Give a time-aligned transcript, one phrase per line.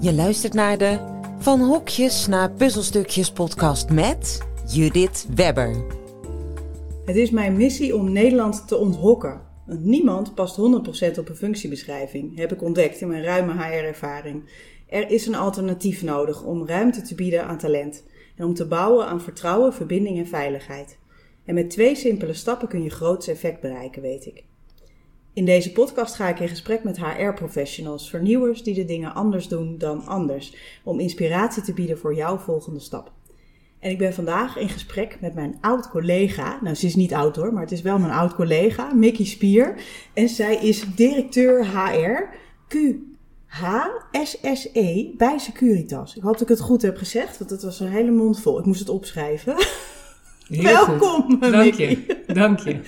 [0.00, 0.98] Je luistert naar de
[1.38, 5.84] Van Hokjes naar Puzzelstukjes podcast met Judith Webber.
[7.04, 9.40] Het is mijn missie om Nederland te onthokken.
[9.66, 14.50] Want niemand past 100% op een functiebeschrijving, heb ik ontdekt in mijn ruime HR-ervaring.
[14.88, 18.04] Er is een alternatief nodig om ruimte te bieden aan talent
[18.36, 20.98] en om te bouwen aan vertrouwen, verbinding en veiligheid.
[21.44, 24.44] En met twee simpele stappen kun je groots effect bereiken, weet ik.
[25.38, 29.78] In deze podcast ga ik in gesprek met HR-professionals, vernieuwers die de dingen anders doen
[29.78, 33.12] dan anders, om inspiratie te bieden voor jouw volgende stap.
[33.78, 36.58] En ik ben vandaag in gesprek met mijn oud collega.
[36.62, 39.74] Nou, ze is niet oud hoor, maar het is wel mijn oud collega, Mickey Spier.
[40.12, 42.28] En zij is directeur HR
[43.48, 46.16] QHSSE bij Securitas.
[46.16, 48.58] Ik hoop dat ik het goed heb gezegd, want het was een hele mond vol.
[48.58, 49.56] Ik moest het opschrijven.
[50.48, 51.40] Heel Welkom, goed.
[51.40, 52.04] Dank Mickey.
[52.06, 52.32] je.
[52.32, 52.80] Dank je.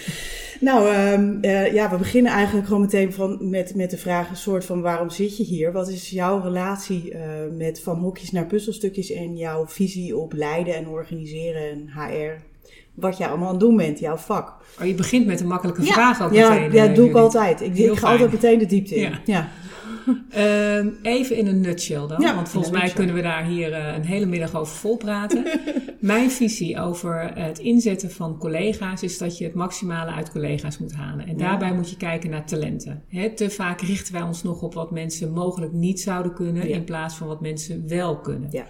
[0.61, 4.37] Nou, ehm, eh, ja, we beginnen eigenlijk gewoon meteen van, met, met de vraag: een
[4.37, 5.73] soort van waarom zit je hier?
[5.73, 7.21] Wat is jouw relatie eh,
[7.57, 12.49] met van hokjes naar puzzelstukjes en jouw visie op leiden en organiseren en HR?
[12.95, 14.55] Wat jij allemaal aan het doen bent, jouw vak.
[14.81, 16.73] Oh, je begint met een makkelijke vraag ja, meteen.
[16.73, 17.61] ja, eh, dat doe ik altijd.
[17.61, 19.15] Ik, ik ga altijd meteen de diepte in.
[19.25, 19.49] Ja.
[20.31, 22.99] Ehm, even in een nutshell dan, Ja, want volgens mij nutshell.
[22.99, 25.45] kunnen we daar hier eh, een hele middag over volpraten.
[26.01, 30.93] Mijn visie over het inzetten van collega's is dat je het maximale uit collega's moet
[30.95, 31.27] halen.
[31.27, 31.49] En Ja.
[31.49, 33.03] daarbij moet je kijken naar talenten.
[33.35, 36.75] Te vaak richten wij ons nog op wat mensen mogelijk niet zouden kunnen, Ja.
[36.75, 38.49] in plaats van wat mensen wel kunnen.
[38.53, 38.67] Ja.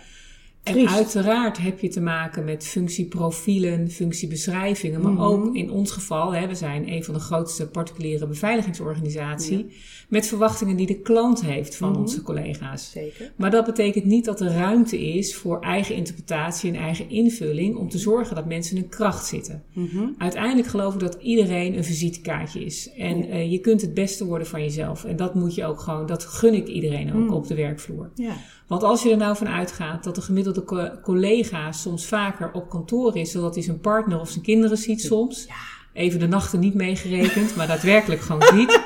[0.63, 0.95] En Triest.
[0.95, 5.23] uiteraard heb je te maken met functieprofielen, functiebeschrijvingen, maar Mhm.
[5.23, 9.61] ook in ons geval, hè, we zijn een van de grootste particuliere beveiligingsorganisaties,
[10.09, 12.01] met verwachtingen die de klant heeft van Mhm.
[12.01, 12.91] onze collega's.
[12.91, 13.33] Zeker.
[13.37, 17.89] Maar dat betekent niet dat er ruimte is voor eigen interpretatie en eigen invulling om
[17.89, 19.63] te zorgen dat mensen in hun kracht zitten.
[19.73, 20.05] Mhm.
[20.19, 22.91] Uiteindelijk geloof ik dat iedereen een visitekaartje is.
[22.97, 23.25] En Ja.
[23.29, 25.05] eh, je kunt het beste worden van jezelf.
[25.05, 28.11] En dat moet je ook gewoon, dat gun ik iedereen ook op de werkvloer.
[28.15, 28.37] Ja.
[28.71, 32.69] Want als je er nou van uitgaat dat de gemiddelde co- collega soms vaker op
[32.69, 35.49] kantoor is, zodat hij zijn partner of zijn kinderen ziet soms.
[35.93, 38.81] Even de nachten niet meegerekend, maar daadwerkelijk gewoon ziet.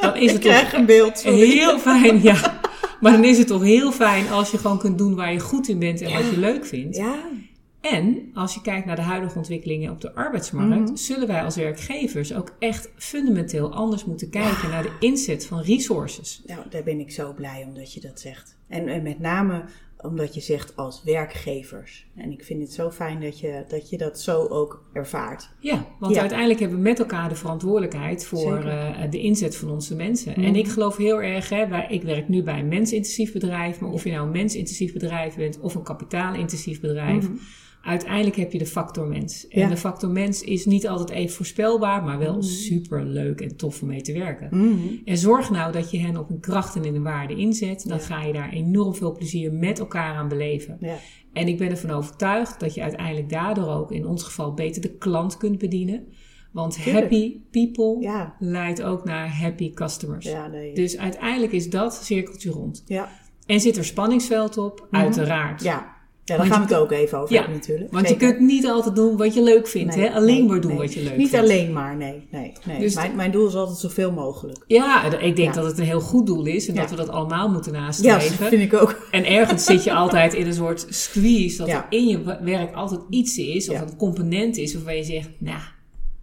[0.00, 1.18] Dan is het toch krijg een beeld.
[1.18, 1.46] sorry.
[1.46, 2.60] heel fijn, ja.
[3.00, 5.68] Maar dan is het toch heel fijn als je gewoon kunt doen waar je goed
[5.68, 6.96] in bent en wat je leuk vindt.
[6.96, 7.14] Ja.
[7.80, 10.96] En als je kijkt naar de huidige ontwikkelingen op de arbeidsmarkt, Mhm.
[10.96, 16.42] zullen wij als werkgevers ook echt fundamenteel anders moeten kijken naar de inzet van resources.
[16.46, 18.56] Nou, daar ben ik zo blij om dat je dat zegt.
[18.68, 19.64] En, en met name
[20.02, 22.06] omdat je zegt als werkgevers.
[22.16, 25.50] En ik vind het zo fijn dat je dat, je dat zo ook ervaart.
[25.60, 26.20] Ja, want Ja.
[26.20, 30.32] uiteindelijk hebben we met elkaar de verantwoordelijkheid voor eh, de inzet van onze mensen.
[30.32, 30.44] Mhm.
[30.44, 33.90] En ik geloof heel erg, hè, wij, ik werk nu bij een mensintensief bedrijf, maar
[33.90, 37.36] of je nou een mensintensief bedrijf bent of een kapitaalintensief bedrijf, Mhm.
[37.88, 39.48] Uiteindelijk heb je de factor mens.
[39.48, 39.68] En Ja.
[39.68, 42.42] de factor mens is niet altijd even voorspelbaar, maar wel Mhm.
[42.42, 44.48] super leuk en tof om mee te werken.
[44.50, 44.78] Mhm.
[45.04, 47.88] En zorg nou dat je hen op hun krachten en hun waarden inzet.
[47.88, 48.02] Dan Ja.
[48.04, 50.76] ga je daar enorm veel plezier met elkaar aan beleven.
[50.80, 50.96] Ja.
[51.32, 54.96] En ik ben ervan overtuigd dat je uiteindelijk daardoor ook in ons geval beter de
[54.96, 56.06] klant kunt bedienen.
[56.52, 56.96] Want Tuurlijk.
[57.04, 58.34] happy people Ja.
[58.38, 60.26] leidt ook naar happy customers.
[60.26, 60.74] Ja, nee.
[60.74, 62.82] Dus uiteindelijk is dat cirkeltje rond.
[62.86, 63.08] ja.
[63.46, 64.86] En zit er spanningsveld op?
[64.90, 65.62] Uiteraard.
[65.62, 65.96] Ja.
[66.28, 67.92] Ja, daar gaan we het ook even over Ja, hebben natuurlijk.
[67.92, 69.96] Want je kunt niet altijd doen wat je leuk vindt.
[69.96, 70.14] Nee, hè?
[70.14, 70.80] Alleen nee, maar doen nee.
[70.80, 71.44] wat je leuk Niet vindt.
[71.44, 72.26] alleen maar, nee.
[72.30, 72.78] nee, nee.
[72.80, 74.64] Dus- mijn, mijn doel is altijd zoveel mogelijk.
[74.66, 75.60] Ja, ik denk Ja.
[75.60, 76.68] dat het een heel goed doel is.
[76.68, 76.80] En Ja.
[76.80, 78.38] dat we dat allemaal moeten Ja, nastreven.
[78.38, 79.08] dat vind ik ook.
[79.10, 81.56] En ergens zit je altijd in een soort squeeze.
[81.58, 81.76] Dat Ja.
[81.90, 83.68] er in je werk altijd iets is.
[83.68, 83.82] Of Ja.
[83.82, 85.58] een component is waarvan je zegt, nou...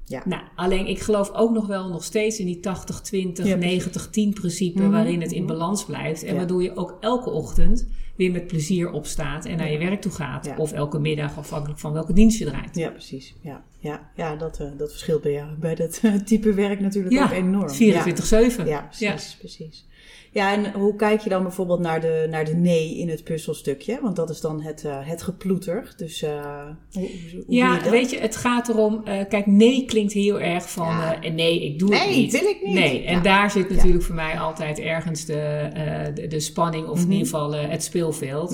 [0.08, 0.22] Ja.
[0.26, 3.84] Nou, alleen ik geloof ook nog wel nog steeds in die 80-20, Ja, precies.
[3.84, 5.52] 90-10 principe Mhm, waarin het in mhm.
[5.52, 6.24] balans blijft.
[6.24, 6.36] En Ja.
[6.38, 10.54] waardoor je ook elke ochtend weer met plezier opstaat en naar je werk toe gaat.
[10.58, 12.76] Of elke middag, afhankelijk van welke dienst je draait.
[12.76, 13.36] Ja, precies.
[13.42, 17.32] Ja, ja, ja dat, eh, dat verschilt bij, jou, bij dat type werk natuurlijk ook
[17.32, 17.70] enorm.
[17.70, 17.78] 24-7.
[17.78, 19.86] Ja, ja precies, precies.
[20.36, 24.00] Ja, en hoe kijk je dan bijvoorbeeld naar de, naar de nee in het puzzelstukje?
[24.02, 25.94] Want dat is dan het, eh, het geploeter.
[25.98, 26.62] Dus eh,
[26.94, 29.02] hoe, hoe, Ja, je weet je, het gaat erom.
[29.06, 30.88] eh, kijk, nee klinkt heel erg van.
[30.88, 31.22] Ja.
[31.22, 32.32] eh, nee, ik doe het Nee, niet.
[32.32, 32.74] wil ik niet.
[32.74, 33.22] Nee, en Ja.
[33.22, 35.70] daar zit natuurlijk voor mij altijd ergens de,
[36.14, 37.12] de, de spanning, of in Mhm.
[37.12, 38.54] ieder geval het speelveld.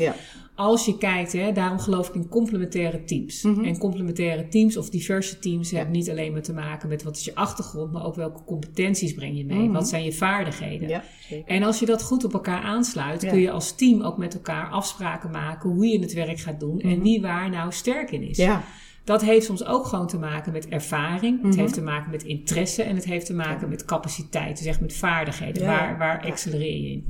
[0.55, 3.43] Als je kijkt, hè, daarom geloof ik in complementaire teams.
[3.43, 3.63] Mhm.
[3.63, 7.25] En complementaire teams of diverse teams hebben niet alleen maar te maken met wat is
[7.25, 9.57] je achtergrond, maar ook welke competenties breng je mee.
[9.63, 9.71] Mhm.
[9.71, 10.87] Wat zijn je vaardigheden?
[10.87, 11.03] ja.
[11.45, 13.29] En als je dat goed op elkaar aansluit, Ja.
[13.29, 16.79] kun je als team ook met elkaar afspraken maken hoe je het werk gaat doen
[16.79, 17.01] en Mhm.
[17.01, 18.37] wie waar nou sterk in is.
[18.37, 18.63] Ja,
[19.03, 21.41] Dat heeft soms ook gewoon te maken met ervaring.
[21.43, 23.67] Het heeft te maken met interesse en het heeft te maken Ja.
[23.67, 24.57] met capaciteit.
[24.57, 25.63] Dus echt met vaardigheden.
[25.63, 27.03] Ja, Waar, waar accelereer je in?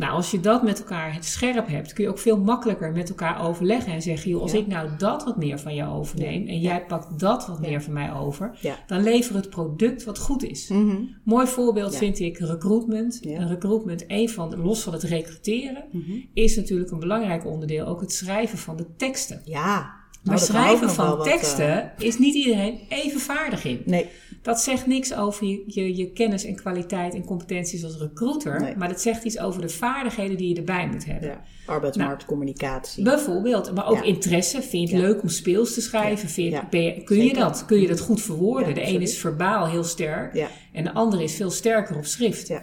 [0.00, 3.08] Nou, als je dat met elkaar het scherp hebt, kun je ook veel makkelijker met
[3.08, 4.58] elkaar overleggen en zeggen: joh, als Ja.
[4.58, 7.92] ik nou dat wat meer van jou overneem en jij pakt dat wat meer van
[7.92, 10.68] mij over, dan leveren we het product wat goed is.
[10.68, 10.96] Mhm.
[11.24, 13.18] Mooi voorbeeld vind ik recruitment.
[13.22, 16.12] Een recruitment, een van, los van het recruteren, Mhm.
[16.34, 19.42] is natuurlijk een belangrijk onderdeel ook het schrijven van de teksten.
[19.44, 19.98] Ja.
[20.22, 23.82] Maar Nou, ook schrijven van wat, eh, teksten is niet iedereen even vaardig in.
[23.84, 24.06] nee,
[24.42, 28.76] Dat zegt niks over je, je, je kennis en kwaliteit en competenties als recruiter, Nee.
[28.76, 31.28] maar dat zegt iets over de vaardigheden die je erbij moet hebben.
[31.28, 31.42] ja.
[31.66, 33.04] arbeidsmarktcommunicatie.
[33.04, 34.02] Bijvoorbeeld, maar ook Ja.
[34.02, 34.62] interesse.
[34.62, 36.28] Vind je het leuk om speels te schrijven?
[36.28, 36.66] Vind je- Ja.
[36.70, 37.64] ben je- kun je dat?
[37.66, 38.74] Kun je dat goed verwoorden?
[38.74, 42.48] De een is verbaal heel sterk en de andere is veel sterker op schrift.
[42.48, 42.62] Ja.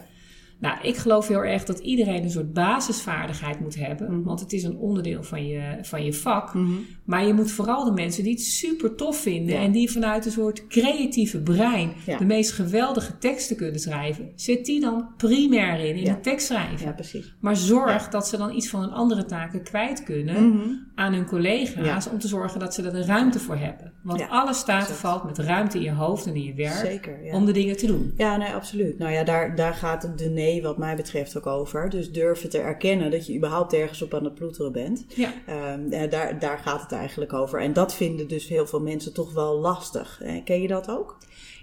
[0.59, 4.23] Nou, ik geloof heel erg dat iedereen een soort basisvaardigheid moet hebben, Mhm.
[4.23, 6.53] want het is een onderdeel van je, van je vak.
[6.53, 6.71] Mhm.
[7.03, 9.61] Maar je moet vooral de mensen die het super tof vinden Ja.
[9.61, 12.17] en die vanuit een soort creatieve brein Ja.
[12.17, 16.13] de meest geweldige teksten kunnen schrijven, zet die dan primair in, in Ja.
[16.13, 16.85] de tekst schrijven.
[16.87, 17.35] ja, precies.
[17.39, 20.67] Maar zorg dat ze dan iets van hun andere taken kwijt kunnen Mhm.
[20.95, 23.93] aan hun collega's om te zorgen dat ze er de ruimte voor hebben.
[24.03, 27.19] Want alles staat en valt met ruimte in je hoofd en in je werk Zeker,
[27.31, 28.13] om de dingen te doen.
[28.17, 28.97] Ja, nee, absoluut.
[28.97, 31.89] Nou ja, daar, daar gaat de nee wat mij betreft ook over.
[31.89, 35.05] Dus durven te erkennen dat je überhaupt ergens op aan het ploeteren bent.
[35.15, 35.33] Ja.
[35.45, 37.61] Ehm, eh, daar, daar gaat het eigenlijk over.
[37.61, 40.21] En dat vinden dus heel veel mensen toch wel lastig.
[40.43, 41.17] Ken je dat ook?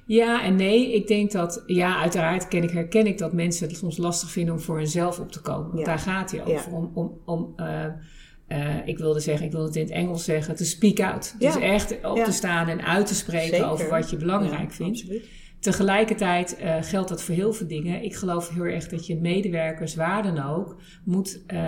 [0.06, 3.76] Ja en nee, ik denk dat, ja, uiteraard ken ik, herken ik dat mensen het
[3.76, 5.66] soms lastig vinden om voor hunzelf op te komen.
[5.66, 5.84] Want Ja.
[5.84, 6.70] daar gaat hij over.
[6.70, 6.76] Ja.
[6.76, 7.84] Om, om, om eh,
[8.46, 11.34] eh, ik wilde zeggen, ik wil het in het Engels zeggen, te speak out.
[11.38, 11.52] Ja.
[11.52, 12.24] Dus echt op Ja.
[12.24, 13.70] te staan en uit te spreken Zeker.
[13.70, 15.00] over wat je belangrijk Ja, vindt.
[15.00, 15.28] Absoluut.
[15.64, 18.02] Tegelijkertijd eh, geldt dat voor heel veel dingen.
[18.02, 21.58] Ik geloof heel erg dat je medewerkers, waar dan ook, moet eh,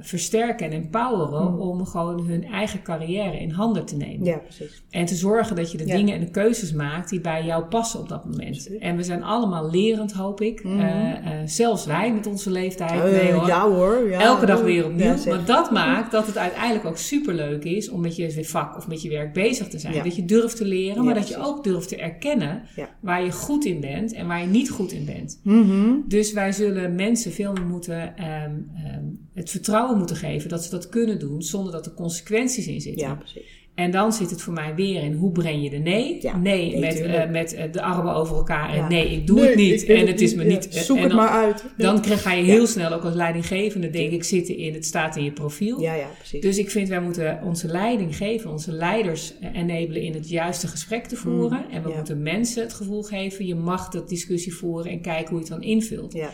[0.00, 1.58] versterken en empoweren Hmm.
[1.60, 4.24] om gewoon hun eigen carrière in handen te nemen.
[4.24, 4.82] Ja, precies.
[4.90, 5.96] En te zorgen dat je de Ja.
[5.96, 8.78] dingen en de keuzes maakt die bij jou passen op dat moment.
[8.78, 10.64] En we zijn allemaal lerend, hoop ik.
[10.64, 10.80] Mhm.
[10.80, 12.90] Eh, zelfs wij met onze leeftijd.
[12.90, 13.46] Eh, nee, hoor.
[13.46, 14.08] ja hoor.
[14.10, 15.14] Ja, Elke dag weer opnieuw.
[15.28, 19.02] Maar dat maakt dat het uiteindelijk ook superleuk is om met je vak of met
[19.02, 20.04] je werk bezig te zijn.
[20.04, 22.62] Dat je durft te leren, maar dat je ook durft te erkennen
[23.00, 25.40] waar je goed in bent en waar je niet goed in bent.
[25.42, 25.94] Mhm.
[26.08, 30.70] Dus wij zullen mensen veel meer moeten ehm, ehm, het vertrouwen moeten geven dat ze
[30.70, 33.06] dat kunnen doen zonder dat er consequenties in zitten.
[33.06, 33.62] Ja, precies.
[33.74, 36.18] En dan zit het voor mij weer in hoe breng je de nee?
[36.20, 38.88] Ja, nee, nee, met, eh, met eh, de armen over elkaar en Ja.
[38.88, 40.68] nee, ik doe Nee, het niet en het is me niet.
[40.68, 41.64] eh, Zoek en het maar uit.
[41.76, 45.16] dan krijg- ga je heel snel ook als leidinggevende denk ik zitten in het staat
[45.16, 45.80] in je profiel.
[45.80, 46.40] Ja, ja, precies.
[46.40, 51.04] Dus ik vind wij moeten onze leiding geven, onze leiders enabelen in het juiste gesprek
[51.06, 51.64] te voeren.
[51.68, 55.28] Mm, en we moeten mensen het gevoel geven, je mag dat discussie voeren en kijken
[55.28, 56.12] hoe je het dan invult.
[56.12, 56.30] ja.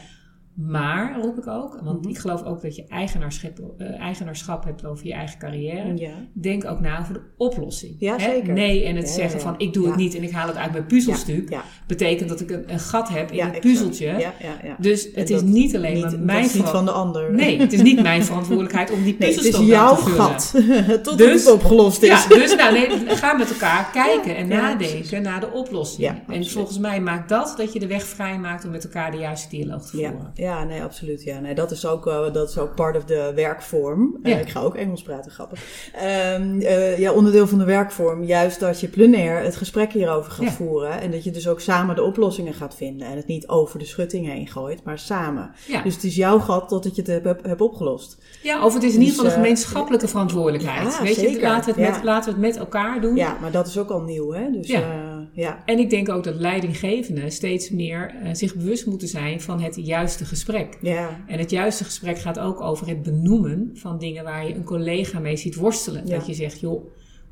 [0.54, 2.08] Maar, roep ik ook, want Mhm.
[2.08, 5.96] ik geloof ook dat je eigenaarschap, eh, eigenaarschap hebt over je eigen carrière.
[5.96, 6.10] ja.
[6.32, 7.96] Denk ook na over de oplossing.
[7.98, 8.30] Ja, Hè?
[8.30, 8.52] zeker.
[8.52, 10.72] Nee en het Ja, zeggen van ik doe het niet en ik haal het uit
[10.72, 11.56] mijn puzzelstuk.
[11.86, 14.06] Betekent dat ik een, een gat heb in het puzzeltje.
[14.06, 14.32] Ja, ja,
[14.64, 14.76] ja.
[14.78, 17.32] Dus het is niet alleen niet, maar dat mijn is niet van de ander.
[17.34, 19.94] Nee, het is niet mijn verantwoordelijkheid om die Nee, het puzzels is toch wel jouw
[19.96, 20.16] te vullen.
[20.20, 20.54] gat.
[21.04, 22.26] Tot Dus- het opgelost is.
[22.26, 26.12] Dus nou, nee, ga met elkaar kijken en nadenken naar de oplossing.
[26.28, 29.16] En volgens mij maakt dat dat je de weg vrij maakt om met elkaar de
[29.18, 30.32] juiste dialoog te voeren.
[30.50, 31.22] Ja, nee, absoluut.
[31.22, 34.16] Ja, nee, dat, is ook, dat is ook part of de werkvorm.
[34.22, 35.90] Eh, ik ga ook Engels praten, grappig.
[35.94, 38.24] Ehm, eh, ja, onderdeel van de werkvorm.
[38.24, 40.50] Juist dat je plenair het gesprek hierover gaat Ja.
[40.52, 41.00] voeren.
[41.00, 43.06] En dat je dus ook samen de oplossingen gaat vinden.
[43.06, 45.50] En het niet over de schutting heen gooit, maar samen.
[45.66, 45.82] Ja.
[45.82, 48.18] Dus het is jouw gat totdat je het hebt, opgelost.
[48.42, 51.00] Ja, of het is in ieder Dus, geval een eh, gemeenschappelijke verantwoordelijkheid.
[51.00, 51.42] Weet je, zeker.
[51.42, 53.16] laten we, het met, laten we het met elkaar doen.
[53.16, 54.50] Ja, maar dat is ook al nieuw, hè?
[54.50, 55.09] Dus Ja.
[55.32, 55.62] Ja.
[55.64, 59.76] En ik denk ook dat leidinggevenden steeds meer eh, zich bewust moeten zijn van het
[59.76, 60.78] juiste gesprek.
[60.80, 64.64] Ja, En het juiste gesprek gaat ook over het benoemen van dingen waar je een
[64.64, 66.06] collega mee ziet worstelen.
[66.06, 66.16] Ja.
[66.16, 66.84] Dat je zegt, joh,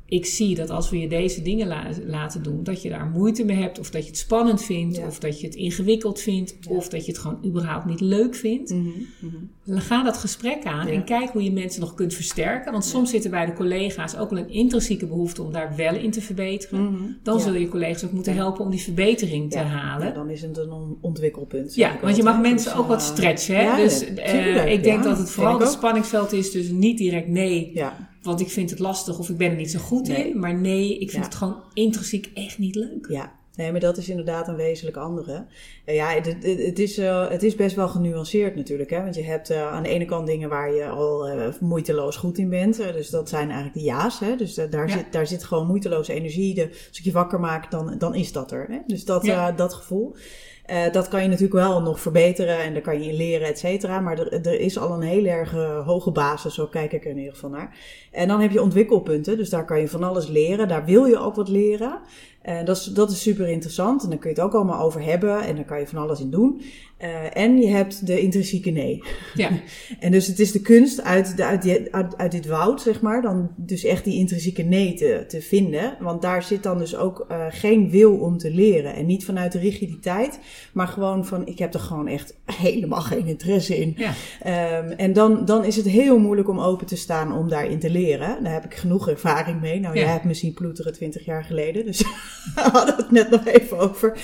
[0.09, 3.43] ik zie dat als we je deze dingen la- laten doen, dat je daar moeite
[3.45, 5.05] mee hebt, of dat je het spannend vindt, Ja.
[5.07, 8.69] of dat je het ingewikkeld vindt, of dat je het gewoon überhaupt niet leuk vindt.
[8.73, 8.83] Mhm,
[9.19, 9.35] mhm.
[9.65, 10.93] Dan ga dat gesprek aan Ja.
[10.93, 12.71] en kijk hoe je mensen nog kunt versterken.
[12.71, 16.11] Want soms zitten bij de collega's ook wel een intrinsieke behoefte om daar wel in
[16.11, 16.83] te verbeteren.
[16.83, 17.03] Mhm.
[17.23, 17.43] Dan Ja.
[17.43, 18.39] zullen je collega's ook moeten Ja.
[18.39, 20.01] helpen om die verbetering te Ja, halen.
[20.07, 21.77] ja, Ja, dan is het een on- ontwikkelpunt.
[21.77, 23.55] ik want je mag mensen ook wat stretchen.
[23.55, 23.61] Hè?
[23.61, 26.51] ja, dus ja, eh, ik denk ja, dat het vooral het spanningsveld is.
[26.51, 29.71] Dus niet direct nee, Ja, want ik vind het lastig of ik ben er niet
[29.71, 30.29] zo goed Nee.
[30.29, 30.39] in.
[30.39, 31.29] Maar nee, ik vind Ja.
[31.29, 33.05] het gewoon intrinsiek echt niet leuk.
[33.09, 33.37] ja.
[33.55, 35.45] Nee, maar dat is inderdaad een wezenlijk andere.
[35.93, 38.89] Ja, het, het, is, eh, het is best wel genuanceerd natuurlijk.
[38.89, 39.01] Hè?
[39.03, 42.37] Want je hebt eh, aan de ene kant dingen waar je al eh, moeiteloos goed
[42.37, 42.77] in bent.
[42.77, 44.19] Dus dat zijn eigenlijk de ja's.
[44.19, 44.35] Hè?
[44.35, 44.93] Dus daar, Ja.
[44.93, 46.53] zit, daar zit gewoon moeiteloze energie.
[46.53, 48.65] De, als ik je wakker maak, dan, dan is dat er.
[48.69, 48.77] Hè?
[48.87, 49.51] Dus dat, Ja.
[49.51, 50.15] dat gevoel.
[50.71, 53.59] Uh, dat kan je natuurlijk wel nog verbeteren en daar kan je in leren, et
[53.59, 53.99] cetera.
[53.99, 57.11] Maar er, er is al een heel erg uh, hoge basis, zo kijk ik er
[57.11, 57.77] in ieder geval naar.
[58.11, 60.67] En dan heb je ontwikkelpunten, dus daar kan je van alles leren.
[60.67, 61.99] Daar wil je ook wat leren.
[62.41, 65.03] En dat is, dat is super interessant en daar kun je het ook allemaal over
[65.03, 66.61] hebben en daar kan je van alles in doen.
[67.03, 69.03] Uh, en je hebt de intrinsieke nee.
[69.33, 69.49] Ja.
[69.99, 73.01] en dus het is de kunst uit, de, uit, die, uit, uit, dit woud, zeg
[73.01, 75.97] maar, dan dus echt die intrinsieke nee te, te vinden.
[75.99, 78.95] Want daar zit dan dus ook uh, geen wil om te leren.
[78.95, 80.39] En niet vanuit de rigiditeit,
[80.73, 83.95] maar gewoon van, ik heb er gewoon echt helemaal geen interesse in.
[83.97, 84.13] Ja.
[84.79, 87.89] Um, en dan, dan is het heel moeilijk om open te staan om daarin te
[87.89, 88.43] leren.
[88.43, 89.79] Daar heb ik genoeg ervaring mee.
[89.79, 90.01] Nou, Ja.
[90.01, 91.99] jij hebt me zien ploeteren twintig jaar geleden, dus
[92.55, 94.17] we hadden het net nog even over.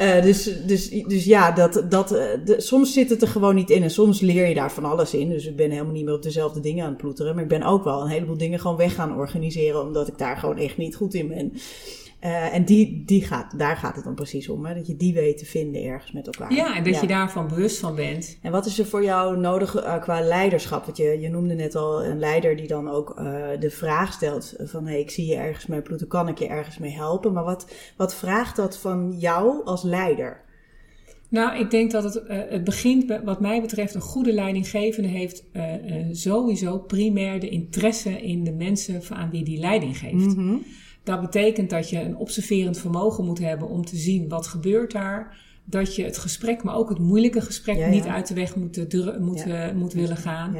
[0.00, 3.82] Uh, dus, dus, dus ja, dat, dat, de, soms zit het er gewoon niet in
[3.82, 5.28] en soms leer je daar van alles in.
[5.28, 7.34] Dus ik ben helemaal niet meer op dezelfde dingen aan het ploeteren.
[7.34, 10.36] Maar ik ben ook wel een heleboel dingen gewoon weg gaan organiseren, omdat ik daar
[10.36, 11.52] gewoon echt niet goed in ben.
[12.24, 14.74] Uh, en die, die gaat, daar gaat het dan precies om, hè?
[14.74, 16.52] dat je die weet te vinden ergens met elkaar.
[16.52, 17.00] Ja, en dat ja.
[17.00, 18.38] je daarvan bewust van bent.
[18.42, 20.84] En wat is er voor jou nodig uh, qua leiderschap?
[20.84, 23.24] Want je, je noemde net al een leider die dan ook uh,
[23.58, 24.84] de vraag stelt van...
[24.84, 27.32] hé, hey, ik zie je ergens mee ploeten, kan ik je ergens mee helpen?
[27.32, 30.46] Maar wat, wat vraagt dat van jou als leider?
[31.28, 35.44] Nou, ik denk dat het, uh, het begint, wat mij betreft, een goede leidinggevende heeft
[35.52, 40.36] uh, uh, sowieso primair de interesse in de mensen aan wie die leiding geeft.
[40.36, 40.56] Mhm.
[41.02, 45.46] Dat betekent dat je een observerend vermogen moet hebben om te zien wat gebeurt daar.
[45.64, 47.90] Dat je het gesprek, maar ook het moeilijke gesprek, ja, ja.
[47.90, 48.76] niet uit de weg moet,
[49.18, 49.72] moet, ja.
[49.72, 50.56] moet willen gaan.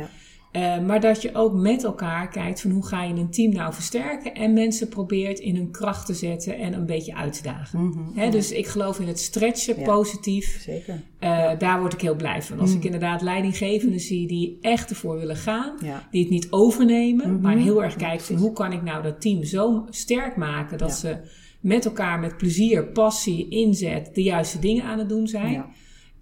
[0.53, 3.75] Uh, maar dat je ook met elkaar kijkt van hoe ga je een team nou
[3.75, 8.11] versterken en mensen probeert in hun kracht te zetten en een beetje uit te dagen.
[8.15, 9.85] He, dus ik geloof in het stretchen, ja.
[9.85, 10.61] positief.
[10.61, 10.95] Zeker.
[10.95, 11.55] Uh, ja.
[11.55, 12.61] Daar word ik heel blij van.
[12.61, 12.77] Als mm.
[12.77, 15.79] ik inderdaad leidinggevenden zie die echt ervoor willen gaan,
[16.11, 17.43] die het niet overnemen, mm-hmm.
[17.43, 20.93] maar heel erg kijken van hoe kan ik nou dat team zo sterk maken dat
[20.93, 21.17] ze
[21.61, 25.65] met elkaar met plezier, passie, inzet de juiste dingen aan het doen zijn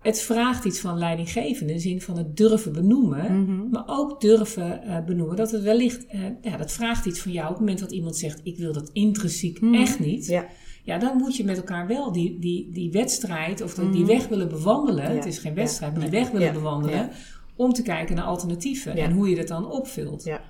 [0.07, 3.69] het vraagt iets van leidinggevende in de zin van het durven benoemen, mm-hmm.
[3.71, 7.45] maar ook durven uh, benoemen dat het wellicht, uh, ja, dat vraagt iets van jou
[7.45, 9.81] op het moment dat iemand zegt: Ik wil dat intrinsiek mm-hmm.
[9.81, 10.27] echt niet.
[10.27, 10.47] Ja.
[10.83, 14.07] Ja, dan moet je met elkaar wel die, die, die wedstrijd of de, die mm-hmm.
[14.07, 15.05] weg willen bewandelen.
[15.05, 15.11] Ja.
[15.11, 17.11] Het is geen wedstrijd, maar die weg willen bewandelen.
[17.57, 20.25] Om te kijken naar alternatieven en hoe je dat dan opvult.
[20.25, 20.41] Ja.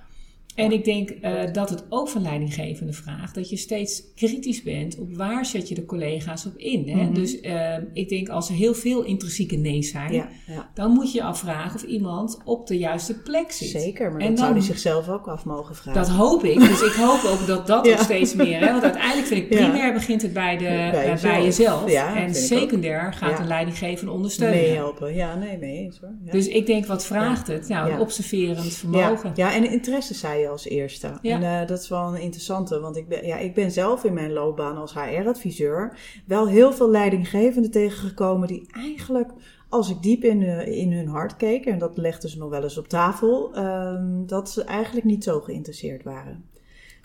[0.57, 4.97] En ik denk uh, dat het ook van leidinggevende vraagt dat je steeds kritisch bent
[4.97, 6.89] op waar zet je de collega's op in.
[6.89, 6.95] Hè?
[6.95, 7.13] Mm-hmm.
[7.13, 10.69] Dus uh, ik denk als er heel veel intrinsieke nee's zijn, ja, ja.
[10.73, 13.81] dan moet je afvragen of iemand op de juiste plek zit.
[13.81, 16.01] Zeker, maar en dat dan, zou hij zichzelf ook af mogen vragen.
[16.01, 16.59] Dat hoop ik.
[16.59, 17.91] Dus ik hoop ook dat dat Ja.
[17.93, 18.59] ook steeds meer.
[18.59, 18.71] Hè?
[18.71, 21.21] Want uiteindelijk vind ik primair begint het bij, de, Bij bij jezelf.
[21.33, 21.91] bij jezelf.
[21.91, 24.59] Ja, en secundair gaat de leidinggevende ondersteunen.
[24.59, 26.15] Meehelpen, ja, nee, mee eens hoor.
[26.25, 26.31] Ja.
[26.31, 27.67] Dus ik denk, wat vraagt het?
[27.67, 29.31] Nou, een observerend vermogen.
[29.35, 31.17] ja, en interesse zei je als eerste.
[31.21, 31.35] Ja.
[31.35, 34.13] En uh, dat is wel een interessante, want ik ben, ja, ik ben zelf in
[34.13, 39.31] mijn loopbaan als HR-adviseur wel heel veel leidinggevenden tegengekomen die eigenlijk,
[39.69, 42.63] als ik diep in, uh, in hun hart keek, en dat legden ze nog wel
[42.63, 46.45] eens op tafel, uh, dat ze eigenlijk niet zo geïnteresseerd waren.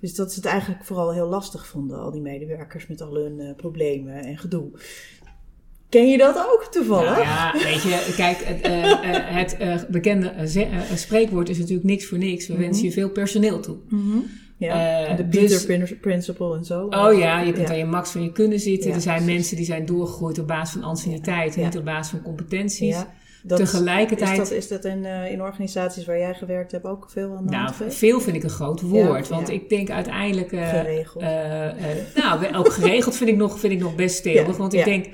[0.01, 3.41] Dus dat ze het eigenlijk vooral heel lastig vonden, al die medewerkers met al hun
[3.41, 4.71] uh, problemen en gedoe.
[5.93, 7.11] Ken je dat ook toevallig?
[7.11, 10.33] Nou ja, weet je, kijk, het, uh, uh, het uh, bekende
[10.95, 12.47] spreekwoord is natuurlijk niks voor niks.
[12.47, 12.69] We mm -hmm.
[12.69, 13.77] wensen je veel personeel toe.
[13.89, 14.25] Mm -hmm.
[14.57, 16.87] Ja, de Peter dus, Principle en zo.
[16.91, 17.73] Oh ja, je kunt ja.
[17.73, 18.89] aan je max van je kunnen zitten.
[18.89, 19.35] Ja, er zijn precies.
[19.35, 21.65] mensen die zijn doorgegroeid op basis van anciëniteit, Ja.
[21.65, 22.95] niet op basis van competenties.
[22.95, 23.15] Ja.
[23.43, 24.31] Dat Tegelijkertijd.
[24.31, 27.47] Is dat, is dat in, uh, in organisaties waar jij gewerkt hebt ook veel aan
[27.47, 29.29] de Nou, veel vind ik een groot woord.
[29.29, 29.55] Ja, want ja.
[29.55, 30.53] ik denk uiteindelijk.
[30.53, 31.23] Uh, geregeld.
[31.23, 31.29] Uh,
[32.15, 34.57] nou, ook geregeld vind ik nog, vind ik nog best stevig.
[34.57, 35.07] Want ik denk.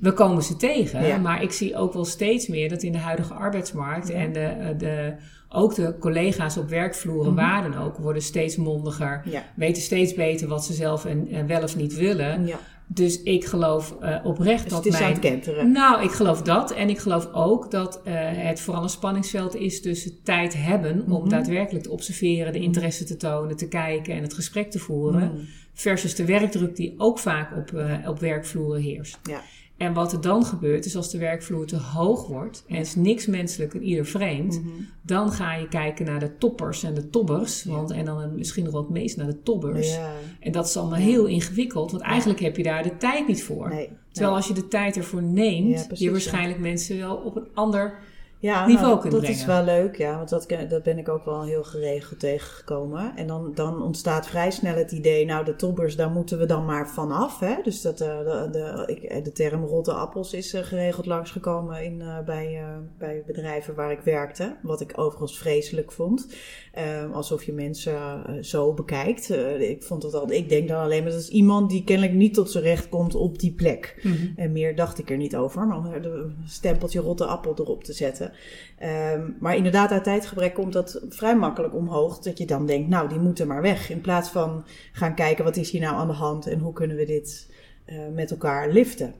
[0.00, 1.16] We komen ze tegen, Ja.
[1.18, 5.14] maar ik zie ook wel steeds meer dat in de huidige arbeidsmarkt en de, de,
[5.48, 7.40] ook de collega's op werkvloeren, Mhm.
[7.42, 9.44] waar dan ook, worden steeds mondiger, Ja.
[9.56, 12.48] weten steeds beter wat ze zelf en, en wel of niet willen.
[12.92, 15.04] Dus ik geloof uh, oprecht Dus dat het is mijn...
[15.04, 15.72] aan het kenteren.
[15.72, 16.72] Nou, ik geloof dat.
[16.72, 21.12] En ik geloof ook dat uh, het vooral een spanningsveld is tussen tijd hebben Mhm.
[21.12, 25.20] om daadwerkelijk te observeren, de interesse te tonen, te kijken en het gesprek te voeren.
[25.32, 25.40] Mhm.
[25.74, 29.18] Versus de werkdruk die ook vaak op, uh, op werkvloeren heerst.
[29.22, 29.40] Ja.
[29.80, 33.26] En wat er dan gebeurt, is als de werkvloer te hoog wordt, en is niks
[33.26, 34.68] menselijk en ieder vreemd, Mhm.
[35.02, 37.62] dan ga je kijken naar de toppers en de tobbers.
[37.62, 37.70] Ja.
[37.70, 39.94] Want, en dan misschien nog het meest naar de tobbers.
[39.94, 40.12] Ja.
[40.40, 41.04] En dat is allemaal Ja.
[41.04, 43.68] heel ingewikkeld, want eigenlijk heb je daar de tijd niet voor.
[43.68, 43.88] Nee.
[44.12, 47.98] Terwijl als je de tijd ervoor neemt, je waarschijnlijk mensen wel op een ander
[48.40, 49.38] ja, niveau nou, kunt dat brengen.
[49.38, 53.16] is wel leuk, ja, want dat, dat ben ik ook wel heel geregeld tegengekomen.
[53.16, 56.64] En dan, dan ontstaat vrij snel het idee, nou de tobbers, daar moeten we dan
[56.64, 57.38] maar vanaf.
[57.38, 57.54] Hè?
[57.62, 62.00] Dus dat, eh, de, de, ik, de term rotte appels is eh, geregeld langsgekomen in,
[62.00, 62.64] eh, bij, eh,
[62.98, 64.56] bij bedrijven waar ik werkte.
[64.62, 66.26] Wat ik overigens vreselijk vond.
[66.72, 67.92] Eh, alsof je mensen
[68.26, 69.30] eh, zo bekijkt.
[69.30, 72.16] Eh, ik, vond dat al, ik denk dan alleen maar, dat is iemand die kennelijk
[72.16, 74.00] niet tot zijn recht komt op die plek.
[74.02, 74.26] Mhm.
[74.36, 77.84] En meer dacht ik er niet over, maar om er een stempeltje rotte appel erop
[77.84, 78.32] te zetten.
[78.78, 82.18] Ehm, maar inderdaad, uit tijdgebrek komt dat vrij makkelijk omhoog.
[82.18, 83.90] Dat je dan denkt, nou, die moeten maar weg.
[83.90, 86.96] In plaats van gaan kijken, wat is hier nou aan de hand en hoe kunnen
[86.96, 87.48] we dit
[87.84, 89.14] eh, met elkaar liften.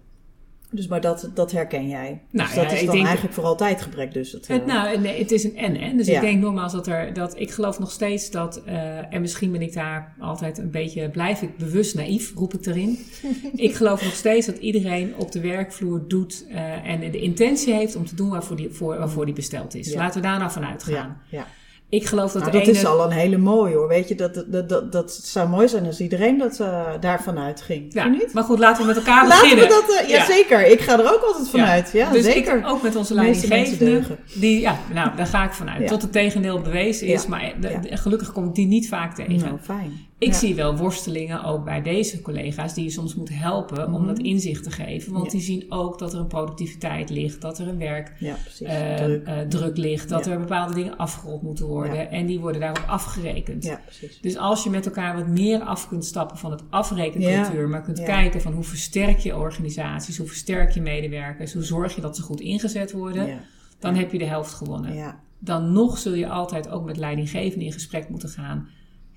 [0.73, 2.21] Dus maar dat, dat herken jij.
[2.31, 4.13] Nou dus dat ja, is dan denk- eigenlijk vooral tijdgebrek.
[4.13, 5.97] Dus dat, Het, eh, nou, nee, het is een en-en.
[5.97, 6.15] Dus Ja.
[6.15, 9.63] ik denk nogmaals dat er, dat ik geloof nog steeds dat, eh, en misschien ben
[9.63, 12.99] ik daar altijd een beetje, blijf ik bewust naïef, roep ik erin.
[13.55, 17.97] ik geloof nog steeds dat iedereen op de werkvloer doet eh, en de intentie heeft
[17.97, 19.93] om te doen waarvoor die, voor, waarvoor die besteld is.
[19.93, 19.99] Ja.
[19.99, 20.93] Laten we daar nou van uitgaan.
[20.95, 21.47] ja, ja.
[21.91, 22.71] Ik geloof dat Nou, dat ene...
[22.73, 23.89] is al een hele mooie hoor.
[23.89, 27.93] Weet je, dat, dat, dat, dat zou mooi zijn als iedereen dat, eh, daarvan uitging.
[27.95, 28.33] Ja, niet?
[28.33, 29.65] maar goed, laten we met elkaar Laten beginnen.
[29.79, 30.25] we dat, eh, ja, Ja.
[30.25, 30.67] zeker.
[30.67, 31.91] Ik ga er ook altijd vanuit.
[31.93, 32.59] Ja, dus zeker.
[32.59, 34.03] Ik, ook met onze leidinggevende.
[34.35, 35.87] Die, ja, nou, daar ga ik vanuit.
[35.89, 37.27] Tot het tegendeel bewezen is.
[37.27, 39.37] Maar de- gelukkig kom ik die niet vaak tegen.
[39.39, 40.09] Nou, fijn.
[40.21, 40.35] Ik Ja.
[40.39, 44.07] zie wel worstelingen ook bij deze collega's die je soms moet helpen om Mhm.
[44.07, 45.13] dat inzicht te geven.
[45.13, 45.31] Want Ja.
[45.31, 48.97] die zien ook dat er een productiviteit ligt, dat er een werkdruk Ja.
[48.97, 49.51] Druk.
[49.51, 52.11] druk ligt, dat er bepaalde dingen afgerond moeten worden.
[52.11, 53.77] En die worden daarop afgerekend.
[54.21, 58.03] Dus als je met elkaar wat meer af kunt stappen van het afrekencultuur, maar kunt
[58.03, 62.23] kijken van hoe versterk je organisaties, hoe versterk je medewerkers, hoe zorg je dat ze
[62.23, 63.39] goed ingezet worden,
[63.79, 65.15] dan heb je de helft gewonnen.
[65.39, 68.69] Dan nog zul je altijd ook met leidinggevenden in gesprek moeten gaan.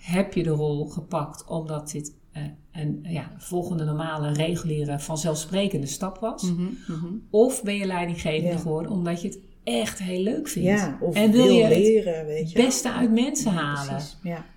[0.04, 6.18] Heb je de rol gepakt omdat dit eh, een ja, volgende normale, reguliere, vanzelfsprekende stap
[6.20, 6.44] was?
[6.44, 7.06] Mhm, mhm.
[7.30, 8.60] Of ben je leidinggevende Ja.
[8.60, 10.68] geworden omdat je het echt heel leuk vindt?
[10.68, 12.62] ja, of en wil wil je het leren, weet je.
[12.62, 14.02] beste uit mensen halen?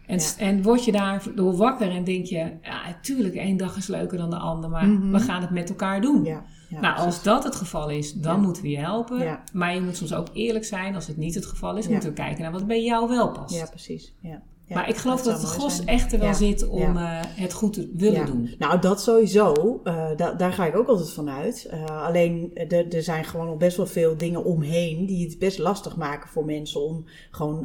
[0.07, 4.19] En, en word je daardoor wakker en denk je, ja, tuurlijk, één dag is leuker
[4.19, 5.11] dan de ander, maar Mhm.
[5.13, 6.25] we gaan het met elkaar doen.
[6.25, 6.45] Ja.
[6.81, 8.43] Nou, als dat het geval is, dan Ja.
[8.43, 9.19] moeten we je helpen.
[9.19, 9.43] Ja.
[9.53, 10.95] Maar je moet soms ook eerlijk zijn.
[10.95, 13.55] Als het niet het geval is, moeten we kijken naar wat bij jou wel past.
[13.55, 14.15] Ja, precies.
[14.21, 14.43] Ja.
[14.69, 15.89] Ja, maar ik geloof dat, het mooi gros zijn.
[15.89, 16.35] echt er wel Ja.
[16.35, 17.21] zit om Ja.
[17.23, 18.55] eh, het goed te willen doen.
[18.59, 19.81] Nou, dat sowieso.
[19.85, 21.67] Eh, da- daar ga ik ook altijd van uit.
[21.71, 22.51] Eh, alleen,
[22.91, 26.45] er zijn gewoon nog best wel veel dingen omheen die het best lastig maken voor
[26.45, 27.65] mensen om gewoon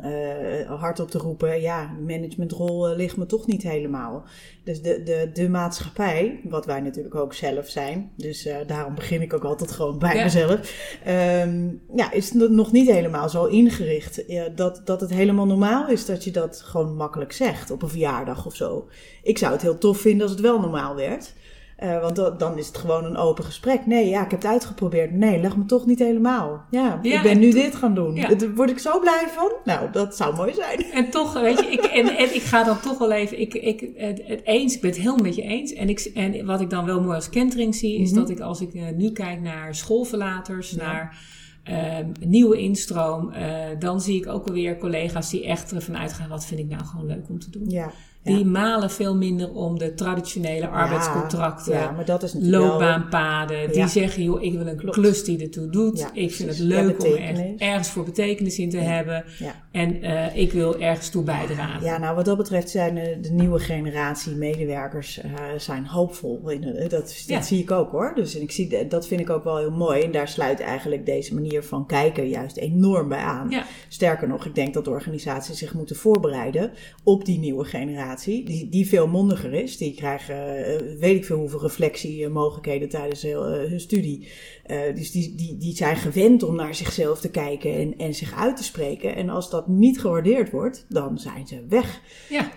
[0.67, 4.23] hardop te roepen: ja, de managementrol ligt me toch niet helemaal.
[4.63, 9.21] Dus de, de, de maatschappij, wat wij natuurlijk ook zelf zijn, dus eh, daarom begin
[9.21, 10.23] ik ook altijd gewoon bij Ja.
[10.23, 15.87] mezelf, ehm, ja, is nog niet helemaal zo ingericht ja, dat, dat het helemaal normaal
[15.89, 18.89] is dat je dat gewoon makkelijk zegt op een verjaardag of zo.
[19.23, 21.33] Ik zou het heel tof vinden als het wel normaal werd.
[21.81, 23.85] Eh, want dan, dan is het gewoon een open gesprek.
[23.85, 25.11] Nee, ja, ik heb het uitgeprobeerd.
[25.11, 26.65] Nee, leg me toch niet helemaal.
[26.69, 28.15] Ja, Ja, ik ben en nu dit gaan doen.
[28.15, 28.27] Ja.
[28.35, 29.51] Daar word ik zo blij van.
[29.63, 30.83] Nou, dat zou mooi zijn.
[30.91, 33.89] En toch, weet je, ik, en, en ik ga dan toch wel even, ik, ik,
[33.95, 35.73] het, het eens, ik ben het helemaal met je eens.
[35.73, 38.19] En, ik, en wat ik dan wel mooi als kentering zie, is Mhm.
[38.19, 40.77] dat ik als ik eh, nu kijk naar schoolverlaters, Ja.
[40.83, 41.17] naar
[41.63, 46.45] ehm, nieuwe instroom, eh, dan zie ik ook alweer collega's die echt ervan uitgaan, wat
[46.45, 47.69] vind ik nou gewoon leuk om te doen.
[47.69, 47.91] Ja,
[48.23, 48.45] Die ja.
[48.45, 53.71] malen veel minder om de traditionele arbeidscontracten, Ja, maar dat is natuurlijk wel- loopbaanpaden.
[53.71, 54.95] Die zeggen, joh, ik wil een Klopt.
[54.95, 56.09] klus die ertoe doet.
[56.13, 59.23] Ik vind het leuk om er, ergens voor betekenis in te hebben.
[59.71, 61.83] En eh, ik wil ergens toe bijdragen.
[61.83, 66.49] Ja, nou wat dat betreft zijn de, de nieuwe generatie medewerkers eh, zijn hoopvol.
[66.49, 68.11] In, eh, dat dat zie ik ook hoor.
[68.15, 70.01] Dus ik zie, dat vind ik ook wel heel mooi.
[70.01, 73.51] En daar sluit eigenlijk deze manier van kijken juist enorm bij aan.
[73.87, 76.71] Sterker nog, ik denk dat organisaties zich moeten voorbereiden
[77.03, 78.09] op die nieuwe generatie.
[78.19, 79.77] Die, die veel mondiger is.
[79.77, 84.27] Die krijgen eh, weet ik veel hoeveel reflectiemogelijkheden tijdens heel, eh, hun studie.
[84.65, 88.33] Eh, dus die, die, die zijn gewend om naar zichzelf te kijken en, en zich
[88.35, 89.15] uit te spreken.
[89.15, 92.01] En als dat niet gewaardeerd wordt, dan zijn ze weg.
[92.29, 92.51] Ja,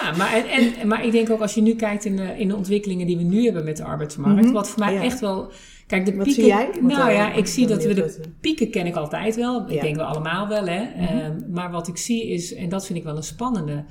[0.00, 2.48] ja maar, en, en, maar ik denk ook als je nu kijkt in de, in
[2.48, 4.52] de ontwikkelingen die we nu hebben met de arbeidsmarkt, Mhm.
[4.52, 5.02] wat voor mij Ja.
[5.02, 5.50] echt wel.
[5.86, 6.42] Kijk, de Wat pieken.
[6.42, 6.68] zie jij?
[6.80, 9.62] Nou ja, ik zie dat we de pieken ken ik altijd wel.
[9.68, 9.82] Ik Ja.
[9.82, 10.82] denk we allemaal wel, hè.
[10.84, 11.02] Mhm.
[11.18, 13.84] Ehm, maar wat ik zie is, en dat vind ik wel een spannende,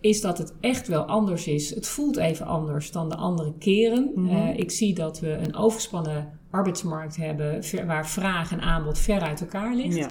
[0.00, 1.74] is dat het echt wel anders is.
[1.74, 4.10] Het voelt even anders dan de andere keren.
[4.14, 4.34] Mhm.
[4.34, 9.40] Eh, ik zie dat we een overspannen arbeidsmarkt hebben waar vraag en aanbod ver uit
[9.40, 9.96] elkaar ligt.
[9.96, 10.10] Ja.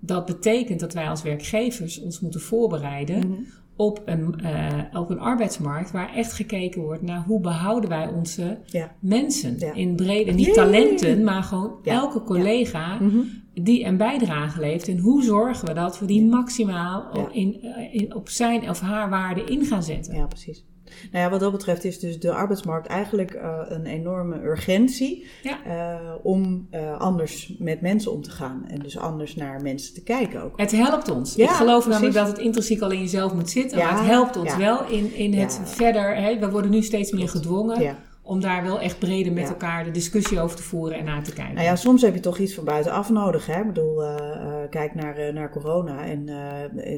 [0.00, 3.40] Dat betekent dat wij als werkgevers ons moeten voorbereiden Mhm.
[3.78, 8.58] Op, een, eh, op een arbeidsmarkt waar echt gekeken wordt naar hoe behouden wij onze
[8.64, 8.94] Ja.
[9.00, 9.54] mensen.
[9.58, 9.72] Ja.
[9.74, 11.92] In brede, niet talenten, maar gewoon Ja.
[11.94, 13.18] elke collega Mhm.
[13.54, 14.88] die een bijdrage levert.
[14.88, 19.10] En hoe zorgen we dat we die maximaal in, eh, in, op zijn of haar
[19.10, 20.14] waarde in gaan zetten.
[20.14, 20.64] ja, precies.
[21.12, 25.58] Nou ja, wat dat betreft is dus de arbeidsmarkt eigenlijk uh, een enorme urgentie Ja.
[25.66, 30.02] uh, om uh, anders met mensen om te gaan en dus anders naar mensen te
[30.02, 30.58] kijken ook.
[30.60, 31.34] Het helpt ons.
[31.34, 31.90] Ja, ik geloof precies.
[31.90, 34.86] namelijk dat het intrinsiek al in jezelf moet zitten, Ja, maar het helpt ons wel
[34.86, 36.16] in, in het verder.
[36.16, 37.96] Hè, we worden nu steeds meer gedwongen.
[38.28, 39.48] Om daar wel echt breder met Ja.
[39.48, 41.54] elkaar de discussie over te voeren en naar te kijken.
[41.54, 43.46] Nou ja, soms heb je toch iets van buitenaf nodig.
[43.46, 43.60] Hè?
[43.60, 46.04] Ik bedoel, eh, eh, kijk naar, eh, naar corona.
[46.04, 46.26] En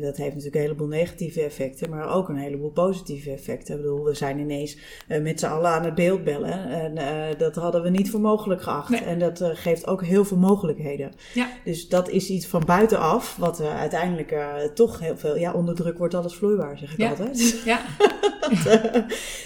[0.01, 3.75] dat heeft natuurlijk een heleboel negatieve effecten, maar ook een heleboel positieve effecten.
[3.77, 6.69] Ik bedoel, we zijn ineens met z'n allen aan het beeld bellen.
[6.69, 6.95] En
[7.39, 8.89] dat hadden we niet voor mogelijk geacht.
[8.89, 9.01] Nee.
[9.01, 11.13] En dat geeft ook heel veel mogelijkheden.
[11.35, 11.49] Ja.
[11.65, 14.35] Dus dat is iets van buitenaf, wat uiteindelijk
[14.75, 15.37] toch heel veel...
[15.37, 17.09] Ja, onder druk wordt alles vloeibaar, zeg ik Ja.
[17.09, 17.63] altijd.
[17.65, 17.81] Ja.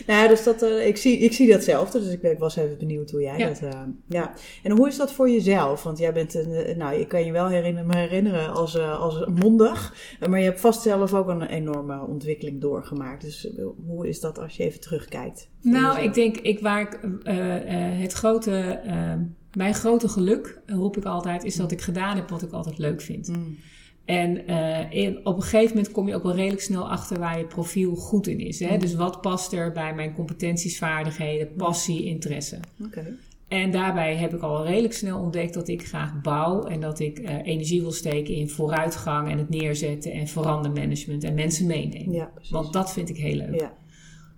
[0.07, 1.47] nou ja, dus dat, ik, zie, ik zie
[1.93, 3.49] Dus ik was even benieuwd hoe jij Ja.
[3.49, 3.61] dat...
[3.61, 4.33] eh, ja.
[4.63, 5.83] En hoe is dat voor jezelf?
[5.83, 9.01] Want jij bent, een, eh, nou, ik kan je wel herinneren, me herinneren als, eh,
[9.01, 9.95] als mondig.
[10.29, 13.23] Maar je hebt vast zelf ook een enorme ontwikkeling doorgemaakt.
[13.23, 13.49] Dus
[13.87, 15.49] hoe is dat als je even terugkijkt?
[15.61, 15.99] Nou, jezelf?
[16.05, 16.99] ik denk, ik, waar ik
[18.01, 18.81] het grote,
[19.53, 23.01] mijn grote geluk, roep ik altijd, is dat ik gedaan heb wat ik altijd leuk
[23.01, 23.29] vind.
[23.29, 23.57] Mm.
[24.05, 27.39] En eh, in, op een gegeven moment kom je ook wel redelijk snel achter waar
[27.39, 28.61] je profiel goed in is.
[28.61, 28.73] Hè?
[28.73, 28.79] Mm.
[28.79, 32.59] Dus wat past er bij mijn competenties, vaardigheden, passie, interesse.
[33.49, 37.19] En daarbij heb ik al redelijk snel ontdekt dat ik graag bouw en dat ik
[37.19, 42.13] eh, energie wil steken in vooruitgang en het neerzetten en verandermanagement en mensen meenemen.
[42.13, 42.31] Ja.
[42.51, 43.61] Want dat vind ik heel leuk.
[43.61, 43.73] Ja.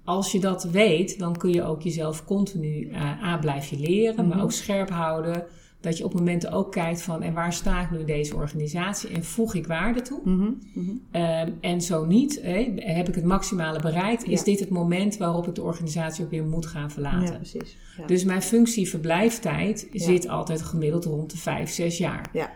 [0.05, 4.37] Als je dat weet, dan kun je ook jezelf continu eh aan blijven leren, maar
[4.37, 4.44] Mhm.
[4.44, 5.44] ook scherp houden.
[5.87, 9.11] Dat je op momenten ook kijkt van en waar sta ik nu in deze organisatie
[9.11, 10.20] en voeg ik waarde toe?
[10.25, 10.90] Mhm, mhm.
[11.11, 12.40] Ehm, en zo niet,
[12.77, 14.44] heb ik het maximale bereikt, is Ja.
[14.44, 17.33] dit het moment waarop ik de organisatie ook weer moet gaan verlaten.
[17.33, 17.77] Ja, precies.
[17.99, 18.07] Ja.
[18.07, 20.05] Dus mijn functie-verblijftijd Ja.
[20.05, 22.29] zit altijd gemiddeld rond de 5, 6 jaar.
[22.33, 22.51] ja.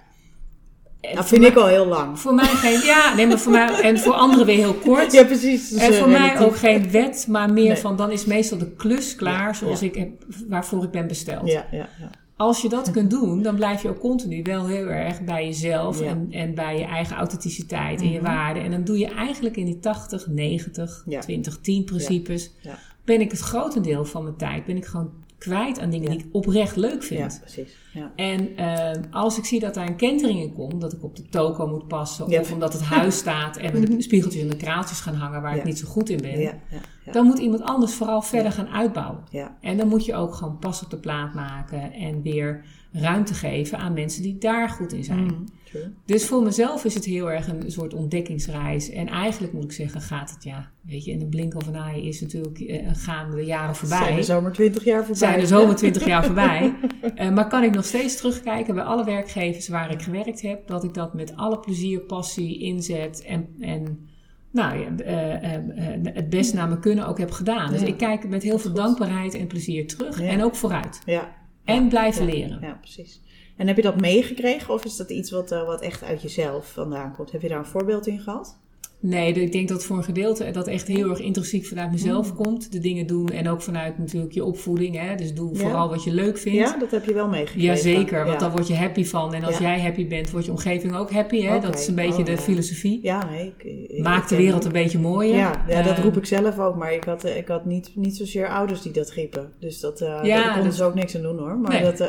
[1.00, 2.18] En Dat vind ik al heel lang.
[2.18, 5.12] Voor mij geen, ja, nee, maar voor mij, en voor anderen weer heel kort.
[5.18, 5.68] Ja, precies.
[5.68, 6.46] Dus, En eh, voor mij relatief.
[6.46, 7.76] ook geen wet, maar meer Nee.
[7.76, 9.86] van dan is meestal de klus klaar Ja, zoals ja.
[9.86, 10.10] ik heb,
[10.48, 11.46] waarvoor ik ben besteld.
[11.48, 12.10] Ja, ja, ja.
[12.40, 16.00] Als je dat kunt doen, dan blijf je ook continu wel heel erg bij jezelf
[16.00, 16.06] Ja.
[16.06, 18.26] en, en bij je eigen authenticiteit en je Mhm.
[18.26, 18.62] waarden.
[18.62, 21.20] En dan doe je eigenlijk in die 80, 90, Ja.
[21.20, 22.78] 20, 10 principes, Ja.
[23.04, 26.16] ben ik het grotendeel van mijn tijd, ben ik gewoon kwijt aan dingen Ja.
[26.16, 27.32] die ik oprecht leuk vind.
[27.32, 27.76] Ja, precies.
[27.92, 28.12] Ja.
[28.16, 31.28] En eh, als ik zie dat daar een kentering in komt, dat ik op de
[31.28, 32.40] toko moet passen, Ja.
[32.40, 35.56] of omdat het huis staat en we de spiegeltjes en de kraaltjes gaan hangen waar
[35.56, 37.12] ik niet zo goed in ben, Ja, ja, ja.
[37.12, 39.20] dan moet iemand anders vooral verder gaan uitbouwen.
[39.30, 39.56] ja.
[39.60, 43.78] En dan moet je ook gewoon pas op de plaat maken en weer ruimte geven
[43.78, 45.48] aan mensen die daar goed in zijn.
[45.64, 45.92] True.
[46.06, 48.90] Dus voor mezelf is het heel erg een soort ontdekkingsreis.
[48.90, 52.02] En eigenlijk moet ik zeggen, gaat het ja, weet je, in de blink of een
[52.02, 55.16] is natuurlijk, eh, gaan de jaren voorbij Zijn er zomaar 20 jaar voorbij?
[55.16, 56.74] zijn er zomaar 20 jaar voorbij.
[57.14, 60.84] Eh, maar kan ik nog steeds terugkijken bij alle werkgevers waar ik gewerkt heb, dat
[60.84, 64.08] ik dat met alle plezier, passie, inzet en, en
[64.52, 67.70] nou ja, eh, het best naar mijn kunnen ook heb gedaan.
[67.72, 67.86] Dus Ja.
[67.86, 70.26] ik kijk met heel veel dankbaarheid en plezier terug Ja.
[70.26, 71.00] en ook vooruit.
[71.04, 71.38] Ja.
[71.64, 72.58] En blijven leren.
[72.60, 73.20] Ja, precies.
[73.56, 76.72] En heb je dat meegekregen of is dat iets wat, eh, wat echt uit jezelf
[76.72, 77.32] vandaan komt?
[77.32, 78.58] Heb je daar een voorbeeld in gehad?
[79.02, 82.36] Nee, ik denk dat voor een gedeelte dat echt heel erg intrinsiek vanuit mezelf Mm.
[82.36, 82.72] komt.
[82.72, 84.96] De dingen doen en ook vanuit natuurlijk je opvoeding.
[84.98, 85.14] Hè?
[85.14, 85.58] Dus doe Ja.
[85.60, 86.58] vooral wat je leuk vindt.
[86.58, 87.60] Ja, dat heb je wel meegekregen.
[87.62, 88.38] Jazeker, want ja.
[88.38, 89.34] daar word je happy van.
[89.34, 89.60] En als Ja.
[89.70, 91.40] jij happy bent, wordt je omgeving ook happy.
[91.42, 91.60] Hè?
[91.60, 92.98] Dat is een beetje Oh, de filosofie.
[93.02, 93.52] Ja, nee.
[93.58, 95.36] Ik, ik- Maak ik de wereld een beetje mooier.
[95.36, 98.16] Ja, dat Eh, roep ik zelf ook, maar ik had, eh, ik had niet, niet
[98.16, 99.52] zozeer ouders die dat riepen.
[99.60, 101.56] Dus dat, eh daar konden dat- ze ook niks aan doen hoor.
[101.58, 101.82] Maar Nee.
[101.82, 101.98] dat,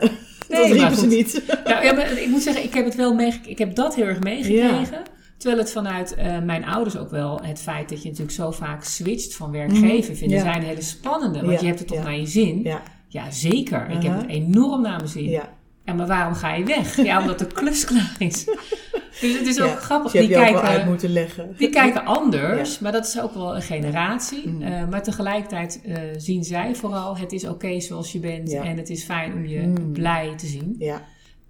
[0.49, 1.43] Nee, dat riepen ze niet.
[1.65, 4.05] Nou, ja, maar ik moet zeggen, ik heb het wel meege- ik heb dat heel
[4.05, 5.01] erg meegekregen.
[5.41, 8.83] Terwijl het vanuit eh, mijn ouders ook wel het feit dat je natuurlijk zo vaak
[8.83, 10.37] switcht van werkgever vinden.
[10.37, 10.45] Mhm.
[10.47, 10.51] Ja.
[10.51, 11.39] zijn een hele spannende.
[11.39, 12.67] Want Ja, je hebt het toch naar je zin.
[13.07, 13.89] Ja, zeker.
[13.89, 15.29] Ik heb het enorm naar mijn zin.
[15.29, 15.49] ja.
[15.85, 16.95] En maar waarom ga je weg?
[17.03, 18.45] Ja, omdat de klus klaar is.
[19.21, 19.75] Dus het is ook ja.
[19.75, 20.11] grappig.
[20.11, 21.53] Dus die kijken, uit moeten leggen.
[21.57, 24.47] Die kijken anders, maar dat is ook wel een generatie.
[24.49, 24.61] Mhm.
[24.61, 28.63] Eh, maar tegelijkertijd eh, zien zij vooral, het is oké zoals je bent Ja.
[28.63, 29.91] en het is fijn om je Mhm.
[29.91, 30.75] blij te zien.
[30.79, 31.01] Ja,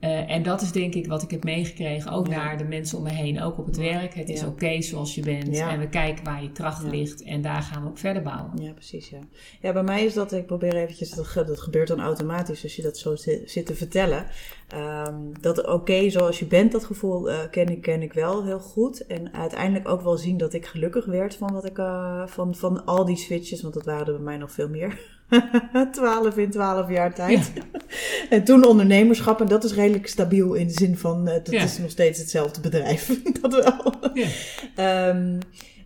[0.01, 2.35] Eh, en dat is denk ik wat ik heb meegekregen, ook Ja.
[2.35, 4.13] naar de mensen om me heen, ook op het werk.
[4.13, 5.71] Het is oké zoals je bent Ja.
[5.71, 8.61] en we kijken waar je kracht ligt en daar gaan we op verder bouwen.
[8.61, 9.09] ja, precies.
[9.09, 9.19] Ja.
[9.61, 12.75] ja, bij mij is dat, ik probeer eventjes, dat, ge- dat gebeurt dan automatisch als
[12.75, 14.25] je dat zo zit, zit te vertellen.
[14.67, 18.59] Ehm, dat oké zoals je bent, dat gevoel eh, ken, ik, ken ik wel heel
[18.59, 19.05] goed.
[19.05, 22.85] En uiteindelijk ook wel zien dat ik gelukkig werd van, wat ik, eh, van, van
[22.85, 25.19] al die switches, want dat waren er bij mij nog veel meer.
[25.91, 27.51] 12 in 12 jaar tijd.
[28.29, 31.63] En toen ondernemerschap, en dat is redelijk stabiel in de zin van, eh, het Ja.
[31.63, 33.21] is nog steeds hetzelfde bedrijf.
[33.41, 33.93] dat wel.
[34.13, 34.27] Ja.
[34.75, 35.37] Ehm,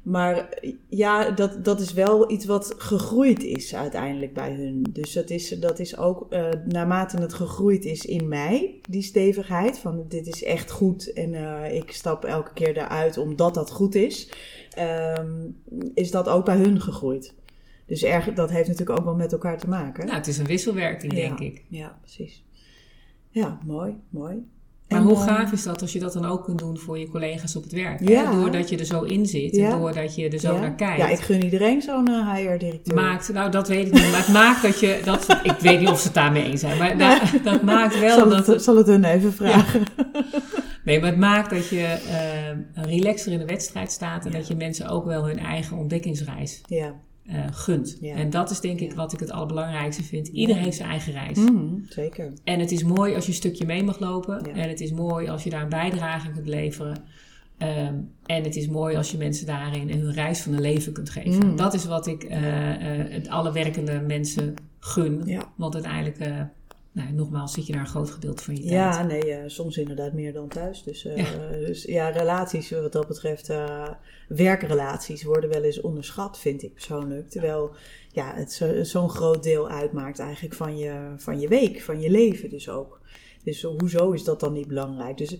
[0.03, 0.49] maar
[0.89, 4.86] ja, dat, dat is wel iets wat gegroeid is uiteindelijk bij hun.
[4.93, 9.79] Dus dat is, dat is ook eh, naarmate het gegroeid is in mij, die stevigheid.
[9.79, 13.95] Van dit is echt goed en eh, ik stap elke keer eruit omdat dat goed
[13.95, 14.29] is.
[14.75, 15.31] ehm,
[15.93, 17.34] is dat ook bij hun gegroeid.
[17.86, 20.06] Dus erg, dat heeft natuurlijk ook wel met elkaar te maken.
[20.06, 21.19] Nou, het is een wisselwerking, Ja.
[21.19, 21.63] denk ik.
[21.69, 22.43] Ja, precies.
[23.30, 24.36] Ja, mooi, mooi.
[24.89, 27.00] Maar En, hoe eh, gaaf is dat als je dat dan ook kunt doen voor
[27.00, 28.08] je collega's op het werk?
[28.08, 28.32] Ja.
[28.32, 28.39] Hè?
[28.39, 29.71] Doordat je er zo in zit Ja.
[29.71, 30.60] en doordat je er zo ja.
[30.60, 30.98] naar kijkt.
[30.98, 32.95] Ja, ik gun iedereen zo'n eh, HR-directeur.
[32.95, 35.89] Maakt, nou dat weet ik niet, maar het maakt dat je, dat, ik weet niet
[35.89, 38.76] of ze het daarmee eens zijn, maar dat, dat maakt wel zal, dat, het, zal
[38.78, 39.84] het hun even vragen.
[40.84, 44.56] nee, maar het maakt dat je eh, relaxer in de wedstrijd staat en dat je
[44.56, 46.62] mensen ook wel hun eigen ontdekkingsreis
[47.25, 47.97] Eh, gunt.
[48.01, 48.15] Ja.
[48.15, 48.95] En dat is denk ik Ja.
[48.95, 50.27] wat ik het allerbelangrijkste vind.
[50.27, 51.38] Iedereen heeft zijn eigen reis.
[51.38, 52.33] Mhm, zeker.
[52.43, 54.41] En het is mooi als je een stukje mee mag lopen.
[54.45, 54.61] Ja.
[54.61, 57.03] En het is mooi als je daar een bijdrage kunt leveren.
[57.57, 61.09] Ehm, en het is mooi als je mensen daarin hun reis van hun leven kunt
[61.09, 61.47] geven.
[61.49, 61.55] Mm.
[61.55, 65.39] Dat is wat ik eh, eh, het alle werkende mensen gun.
[65.55, 66.17] Want uiteindelijk,
[66.95, 68.71] nou, nogmaals, zit je daar een groot gedeelte van je tijd.
[68.73, 70.84] Ja, nee, eh, soms inderdaad meer dan thuis.
[70.84, 71.47] Dus, eh, Ja.
[71.65, 73.89] dus ja, relaties wat dat betreft, eh,
[74.27, 77.29] werkrelaties worden wel eens onderschat, vind ik persoonlijk.
[77.29, 77.71] Terwijl
[78.12, 82.10] ja, het zo- zo'n groot deel uitmaakt eigenlijk van je, van je week, van je
[82.10, 83.01] leven dus ook.
[83.45, 85.17] Dus hoezo is dat dan niet belangrijk?
[85.17, 85.38] Dus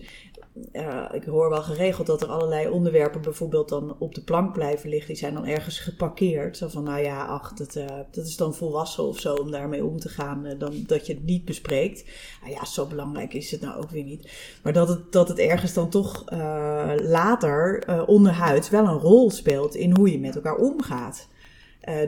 [1.12, 5.08] ik hoor wel geregeld dat er allerlei onderwerpen bijvoorbeeld dan op de plank blijven liggen.
[5.08, 6.56] Die zijn dan ergens geparkeerd.
[6.56, 9.84] Zo van, nou ja, ach, dat, eh, dat is dan volwassen of zo om daarmee
[9.84, 10.46] om te gaan.
[10.46, 12.04] eh, dan dat je het niet bespreekt.
[12.40, 14.30] Nou ja, zo belangrijk is het nou ook weer niet.
[14.62, 19.74] Maar dat het, dat het ergens dan toch eh, later onderhuids wel een rol speelt
[19.74, 21.28] in hoe je met elkaar omgaat.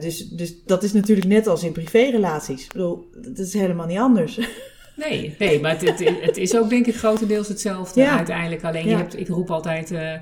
[0.01, 2.65] Dus, dus dat is natuurlijk net als in privérelaties.
[2.65, 4.39] Ik bedoel, dat is helemaal niet anders.
[4.99, 8.17] Nee, nee maar het, het, het is ook denk ik grotendeels hetzelfde Ja.
[8.17, 8.65] uiteindelijk.
[8.65, 10.13] Alleen je hebt, ik roep altijd, eh,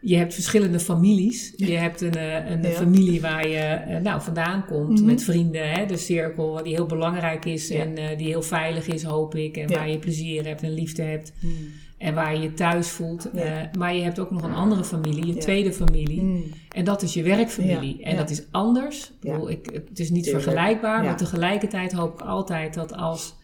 [0.00, 1.52] je hebt verschillende families.
[1.56, 2.68] Je hebt een, eh, een Ja.
[2.70, 5.04] familie waar je eh, nou, vandaan komt Mhm.
[5.04, 5.70] met vrienden.
[5.70, 9.56] Hè, de cirkel die heel belangrijk is en die heel veilig is, hoop ik.
[9.56, 11.32] En waar je plezier hebt en liefde hebt.
[11.98, 13.30] En waar je je thuis voelt.
[13.78, 16.22] Maar je hebt ook nog een andere familie, je tweede familie.
[16.22, 16.44] Mm.
[16.74, 18.02] En dat is je werkfamilie.
[18.02, 18.98] En dat is anders.
[19.04, 19.32] Ik Ja.
[19.32, 20.44] bedoel, ik, het is niet Tuurlijk.
[20.44, 21.04] vergelijkbaar.
[21.04, 23.36] Maar tegelijkertijd hoop ik altijd dat als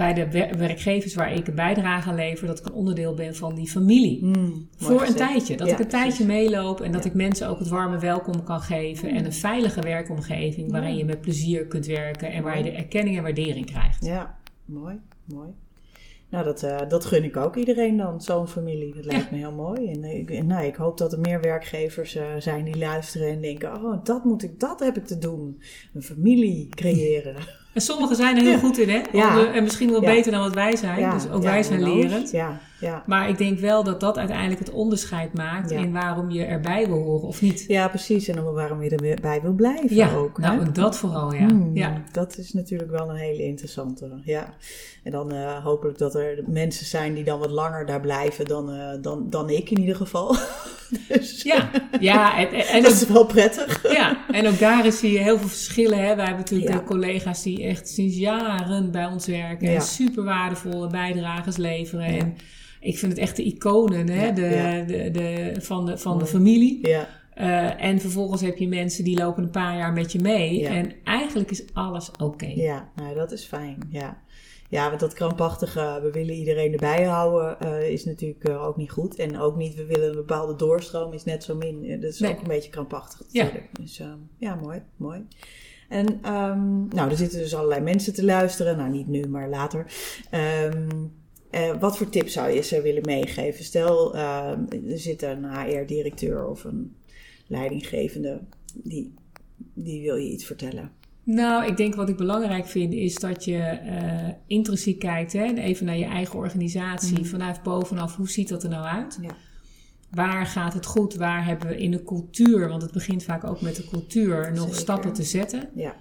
[0.00, 3.34] bij de wer- werkgevers waar ik een bijdrage aan lever, dat ik een onderdeel ben
[3.34, 4.24] van die familie.
[4.24, 4.34] Mm.
[4.34, 5.56] Mooi Voor een tijdje.
[5.56, 7.10] Dat Ja, ik een tijdje meeloop en dat Ja.
[7.10, 9.08] ik mensen ook het warme welkom kan geven.
[9.10, 13.16] En een veilige werkomgeving waarin je met plezier kunt werken en waar je de erkenning
[13.16, 14.04] en waardering krijgt.
[14.04, 15.48] Ja, mooi, mooi.
[16.28, 18.94] Nou, dat, eh, dat gun ik ook iedereen dan, zo'n familie.
[18.94, 19.90] Dat lijkt me heel mooi.
[19.90, 23.28] En, eh, ik, en nou, ik hoop dat er meer werkgevers eh, zijn die luisteren
[23.28, 23.74] en denken...
[23.74, 25.62] oh, dat, moet ik, dat heb ik te doen.
[25.94, 27.36] Een familie creëren.
[27.72, 28.98] En sommigen zijn er heel goed in, hè?
[29.52, 31.10] En misschien wel beter dan wat wij zijn.
[31.10, 32.30] dus ook wij zijn lerend.
[32.30, 33.02] Ja, ja.
[33.06, 37.02] Maar ik denk wel dat dat uiteindelijk het onderscheid maakt in waarom je erbij wil
[37.02, 37.64] horen of niet.
[37.68, 38.28] ja, precies.
[38.28, 40.38] En waarom je erbij wil blijven Ja, ook.
[40.38, 40.64] nou hè?
[40.64, 41.46] en dat vooral, ja.
[41.46, 42.02] Hmm, ja.
[42.12, 44.20] Dat is natuurlijk wel een hele interessante.
[44.24, 44.54] Ja.
[45.02, 48.70] En dan eh, hopelijk dat er mensen zijn die dan wat langer daar blijven dan,
[48.72, 50.36] eh, dan, dan ik in ieder geval.
[51.08, 53.92] dus Ja, ja, en, en, en dat ook, is wel prettig.
[53.92, 55.98] ja, en ook daarin zie je heel veel verschillen.
[55.98, 56.14] Hè.
[56.16, 56.82] Wij hebben natuurlijk Ja.
[56.82, 59.74] collega's die echt sinds jaren bij ons werken Ja.
[59.74, 62.12] en super waardevolle bijdrages leveren.
[62.12, 62.18] Ja.
[62.18, 62.36] En
[62.80, 64.82] ik vind het echt de iconen hè, Ja, de, ja.
[64.84, 66.88] De, de, van, de, van de familie.
[66.88, 70.58] Ja, Eh, en vervolgens heb je mensen die lopen een paar jaar met je mee.
[70.58, 70.68] Ja.
[70.70, 72.46] En eigenlijk is alles oké.
[72.46, 73.78] ja nou, dat is fijn.
[73.90, 74.22] Ja.
[74.68, 78.90] ja, want dat krampachtige, we willen iedereen erbij houden, eh, is natuurlijk eh, ook niet
[78.90, 79.14] goed.
[79.16, 82.00] En ook niet, we willen een bepaalde doorstroom, is net zo min.
[82.00, 82.32] Dat is Nee.
[82.32, 83.42] ook een beetje krampachtig Ja.
[83.44, 83.76] natuurlijk.
[83.80, 84.06] Dus eh,
[84.38, 85.26] ja, mooi, mooi.
[85.90, 88.76] En ehm, nou, er zitten dus allerlei mensen te luisteren.
[88.76, 89.86] Nou, niet nu, maar later.
[90.30, 90.88] Ehm,
[91.50, 93.64] eh, wat voor tips zou je ze willen meegeven?
[93.64, 96.96] Stel, ehm, er zit een HR-directeur of een
[97.46, 98.40] leidinggevende,
[98.74, 99.14] die,
[99.74, 100.90] die wil je iets vertellen.
[101.22, 105.32] Nou, ik denk wat ik belangrijk vind is dat je eh, intrinsiek kijkt.
[105.32, 105.44] Hè?
[105.44, 107.18] en Even naar je eigen organisatie.
[107.18, 107.24] Mhm.
[107.24, 109.18] Vanuit bovenaf, hoe ziet dat er nou uit?
[109.20, 109.36] Ja.
[110.10, 111.14] Waar gaat het goed?
[111.14, 114.62] Waar hebben we in de cultuur, want het begint vaak ook met de cultuur, nog
[114.64, 114.74] Zeker.
[114.80, 115.68] stappen te zetten.
[115.74, 115.94] Ja,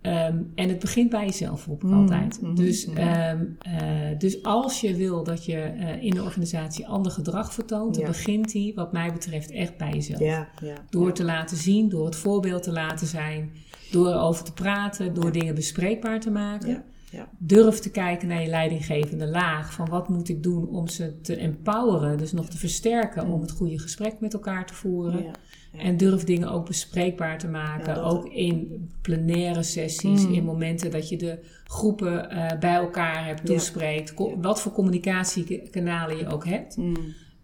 [0.00, 2.40] Ehm, en het begint bij jezelf, ik Mhm, altijd.
[2.42, 7.12] mhm, Dus, ehm, eh, dus als je wil dat je eh, in de organisatie ander
[7.12, 10.20] gedrag vertoont, dan begint die, wat mij betreft, echt bij jezelf.
[10.20, 10.74] ja, ja.
[10.90, 13.50] Door te laten zien, door het voorbeeld te laten zijn,
[13.90, 16.82] door erover te praten, door dingen bespreekbaar te maken.
[17.14, 17.28] Ja.
[17.38, 19.72] Durf te kijken naar je leidinggevende laag.
[19.72, 23.50] Van wat moet ik doen om ze te empoweren, dus nog te versterken om het
[23.50, 25.22] goede gesprek met elkaar te voeren.
[25.24, 25.30] Ja,
[25.72, 25.80] ja.
[25.80, 28.02] En durf dingen ook bespreekbaar te maken.
[28.04, 30.32] Ook in plenaire sessies, Mm.
[30.34, 34.14] in momenten dat je de groepen eh, bij elkaar hebt, toespreekt.
[34.40, 36.76] Wat voor communicatiekanalen je ook hebt.
[36.76, 36.96] Mm,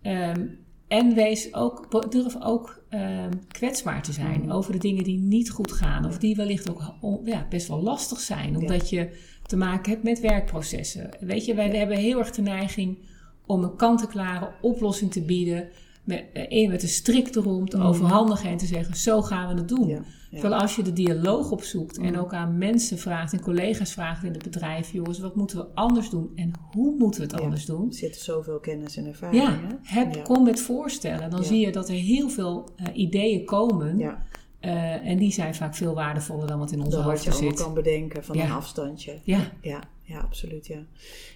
[0.03, 0.47] Ehm,
[0.89, 4.51] en wees ook, durf ook ehm, kwetsbaar te zijn Mm.
[4.51, 6.05] over de dingen die niet goed gaan.
[6.07, 6.83] Of die wellicht ook
[7.25, 8.57] ja, best wel lastig zijn.
[8.57, 9.11] Omdat je
[9.51, 11.11] te maken hebt met werkprocessen.
[11.21, 12.99] Weet je, wij hebben heel erg de neiging
[13.47, 15.69] om een kant-en-klare oplossing te bieden.
[16.05, 19.69] met, eh, met een strik erom te overhandigen en te zeggen: zo gaan we het
[19.69, 19.89] doen.
[19.89, 20.03] Ja.
[20.31, 22.19] Terwijl als je de dialoog opzoekt en Mm.
[22.19, 26.11] ook aan mensen vraagt en collega's vraagt in het bedrijf: jongens, wat moeten we anders
[26.11, 27.87] doen en hoe moeten we het anders doen?
[27.89, 29.43] Er zit zoveel kennis en ervaring.
[29.43, 31.31] Ja, heb, kom met voorstellen.
[31.31, 33.99] Dan zie je dat er heel veel eh, ideeën komen.
[33.99, 34.27] Ja,
[34.61, 37.51] eh, en die zijn vaak veel waardevoller dan wat in onze dat wat je allemaal
[37.51, 37.63] zit.
[37.63, 38.45] kan bedenken van Ja.
[38.45, 39.19] een afstandje.
[39.25, 40.67] Ja, Ja, ja, absoluut.
[40.67, 40.85] Ja,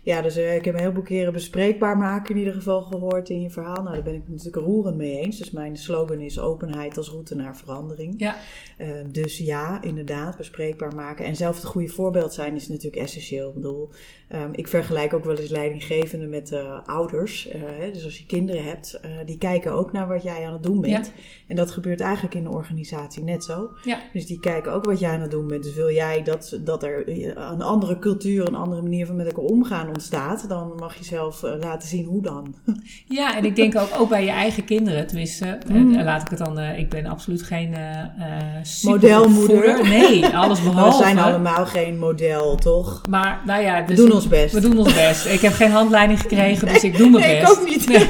[0.02, 3.40] ja dus eh, ik heb een heleboel keren bespreekbaar maken in ieder geval gehoord in
[3.40, 3.82] je verhaal.
[3.82, 5.38] Nou, daar ben ik natuurlijk roerend mee eens.
[5.38, 8.14] Dus mijn slogan is openheid als route naar verandering.
[8.16, 8.36] ja,
[8.76, 11.24] Eh, dus ja, inderdaad, bespreekbaar maken.
[11.24, 13.48] En zelf het goede voorbeeld zijn is natuurlijk essentieel.
[13.48, 13.90] Ik bedoel,
[14.28, 17.48] ehm, ik vergelijk ook wel eens leidinggevenden met eh, ouders.
[17.52, 20.80] Hè, dus als je kinderen hebt, die kijken ook naar wat jij aan het doen
[20.80, 21.06] bent.
[21.06, 21.22] Ja.
[21.46, 23.70] En dat gebeurt eigenlijk in de organisatie net zo.
[23.84, 24.02] ja.
[24.12, 25.62] Dus die kijken ook wat jij aan het doen bent.
[25.62, 27.08] Dus wil jij dat, dat er
[27.38, 31.42] een andere cultuur, een andere manier van met elkaar omgaan ontstaat, dan mag je zelf
[31.42, 32.54] eh, laten zien hoe dan.
[33.08, 36.02] Ja, en ik denk ook, ook bij je eigen kinderen, tenminste, eh, Mm.
[36.02, 39.82] laat ik het dan, eh, ik ben absoluut geen eh eh, Modelmoeder.
[39.88, 40.96] Nee, alles behalve.
[40.98, 43.00] we zijn allemaal geen model, toch?
[43.08, 44.54] Maar nou ja, We dus doen ons best.
[44.54, 45.26] We doen ons best.
[45.26, 47.60] Ik heb geen handleiding gekregen, dus ik doe mijn nee, ik best.
[47.60, 47.88] ook niet.
[47.88, 48.08] Nee.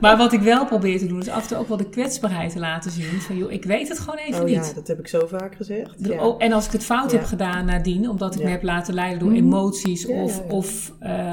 [0.00, 2.52] Maar wat ik wel probeer te doen, is af en toe ook wel de kwetsbaarheid
[2.52, 3.20] te laten zien.
[3.20, 4.54] Van joh, ik weet het gewoon even Oh niet.
[4.54, 6.04] ja, dat heb ik zo vaak gezegd.
[6.04, 6.26] De- Ja.
[6.26, 7.16] oh, en als ik het fout Ja.
[7.16, 8.44] heb gedaan nadien, omdat ik Ja.
[8.44, 9.36] me heb laten leiden door Mhm.
[9.74, 11.32] Emoties Ja, of, of eh,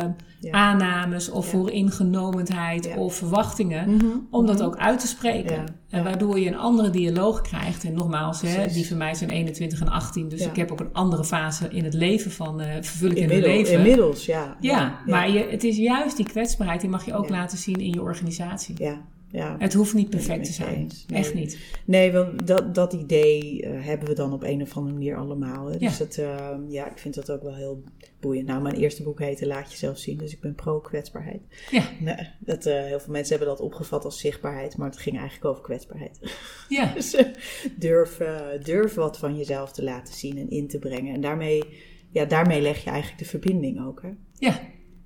[0.51, 4.65] aannames of vooringenomenheid of verwachtingen, Mhm, om dat mhm.
[4.65, 5.80] ook uit te spreken.
[5.89, 7.84] En waardoor je een andere dialoog krijgt.
[7.84, 10.93] En nogmaals, hè, die van mij zijn 21 en 18, dus ik heb ook een
[10.93, 13.86] andere fase in het leven van eh vervul ik in mijn Inmiddels, leven.
[13.86, 14.58] inmiddels, ja.
[14.60, 17.89] Ja, maar je, het is juist die kwetsbaarheid, die mag je ook laten zien in
[17.89, 18.75] je organisatie.
[18.77, 19.01] Ja,
[19.32, 19.56] ja.
[19.60, 20.91] Het hoeft niet perfect te zijn.
[21.08, 21.20] Nee.
[21.20, 21.58] Echt niet.
[21.86, 25.65] Nee, want dat, dat idee eh, hebben we dan op een of andere manier allemaal.
[25.65, 25.78] Hè?
[25.78, 26.06] Dus Ja.
[26.06, 27.84] dat, eh, ja, ik vind dat ook wel heel
[28.20, 28.48] boeiend.
[28.48, 31.41] Nou, mijn eerste boek heette Laat jezelf zien, dus ik ben pro-kwetsbaarheid.
[31.72, 35.17] Ja, Nee, dat, eh, heel veel mensen hebben dat opgevat als zichtbaarheid, maar het ging
[35.17, 36.20] eigenlijk over kwetsbaarheid.
[36.70, 36.94] ja.
[36.94, 37.26] Dus eh,
[37.78, 38.17] durf,
[38.63, 41.13] durf wat van jezelf te laten zien en in te brengen.
[41.13, 41.63] En daarmee,
[42.12, 44.02] ja, daarmee leg je eigenlijk de verbinding ook.
[44.02, 44.10] Hè?
[44.34, 44.60] ja.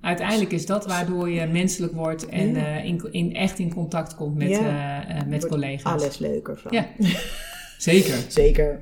[0.06, 2.76] Uiteindelijk is dat waardoor je menselijk wordt en Ja.
[2.78, 4.58] eh, in, in, echt in contact komt met, Ja.
[5.08, 5.92] eh, eh, met collega's.
[5.92, 6.72] Alles leuker van.
[6.72, 6.86] Ja,
[7.78, 8.14] zeker.
[8.28, 8.80] Zeker.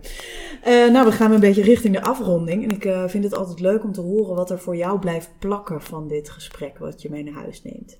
[0.65, 2.63] Nou, we gaan een beetje richting de afronding.
[2.63, 5.83] En ik vind het altijd leuk om te horen wat er voor jou blijft plakken
[5.83, 7.99] van dit gesprek, wat je mee naar huis neemt.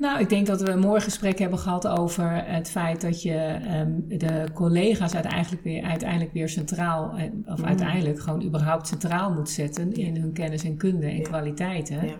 [0.00, 3.34] Nou, ik denk dat we een mooi gesprek hebben gehad over het feit dat je
[3.34, 7.64] ehm, de collega's uiteindelijk weer, uiteindelijk weer centraal, eh, of Mm.
[7.64, 11.22] uiteindelijk gewoon überhaupt centraal moet zetten in hun kennis en kunde en Ja.
[11.22, 12.06] kwaliteiten.
[12.06, 12.14] Ja.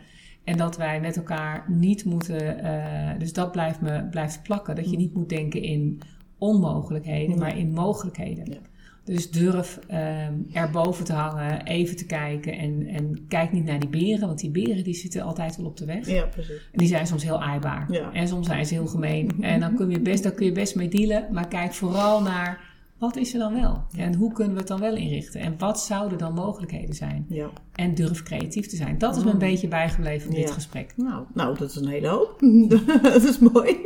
[0.44, 4.90] En dat wij met elkaar niet moeten, eh, dus dat blijft me blijft plakken, dat
[4.90, 6.00] je niet moet denken in
[6.38, 7.40] onmogelijkheden, Mm.
[7.40, 8.44] maar in mogelijkheden.
[8.50, 8.58] Ja.
[9.04, 13.88] Dus durf ehm erboven te hangen, even te kijken en, en kijk niet naar die
[13.88, 16.06] beren, want die beren die zitten altijd wel op de weg.
[16.06, 16.68] Ja, precies.
[16.72, 17.92] En die zijn soms heel aaibaar.
[17.92, 18.12] Ja.
[18.12, 19.30] En soms zijn ze heel gemeen.
[19.40, 21.26] En dan kun je best, daar kun je best mee dealen.
[21.32, 22.69] Maar kijk vooral naar
[23.00, 23.84] wat is er dan wel?
[23.96, 25.40] En hoe kunnen we het dan wel inrichten?
[25.40, 27.26] En wat zouden dan mogelijkheden zijn?
[27.28, 27.50] Ja.
[27.72, 28.98] En durf creatief te zijn.
[28.98, 30.92] Dat is me een beetje bijgebleven van dit gesprek.
[30.96, 32.40] Nou, nou, dat is een hele hoop.
[33.02, 33.76] dat is mooi.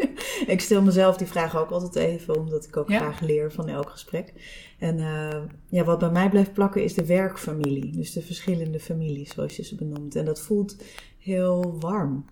[0.47, 3.91] Ik stel mezelf die vraag ook altijd even, omdat ik ook graag leer van elk
[3.91, 4.33] gesprek.
[4.79, 7.93] En eh, ja, wat bij mij blijft plakken is de werkfamilie.
[7.93, 10.17] Dus de verschillende families, zoals je ze benoemt.
[10.17, 10.77] En dat voelt
[11.19, 12.25] heel warm.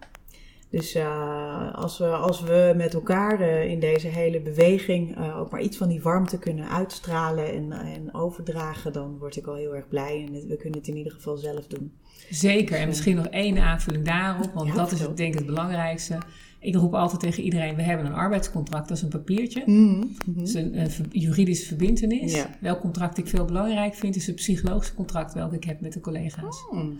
[0.72, 5.50] Dus eh, als, we, als we met elkaar eh, in deze hele beweging eh, ook
[5.50, 9.74] maar iets van die warmte kunnen uitstralen en, en overdragen, dan word ik al heel
[9.74, 10.24] erg blij.
[10.26, 11.92] En we kunnen het in ieder geval zelf doen.
[12.30, 12.76] Zeker.
[12.76, 14.52] En misschien nog één aanvulling daarop.
[14.54, 16.18] Want Ja, dat is denk ik het belangrijkste.
[16.60, 18.88] Ik roep altijd tegen iedereen, we hebben een arbeidscontract.
[18.88, 19.62] Dat is een papiertje.
[19.66, 20.04] Mhm.
[20.26, 22.34] Dat is een, juridische verbintenis.
[22.34, 22.50] Ja.
[22.60, 26.00] Welk contract ik veel belangrijk vind, is het psychologische contract welke ik heb met de
[26.00, 26.64] collega's.
[26.70, 26.98] Hmm.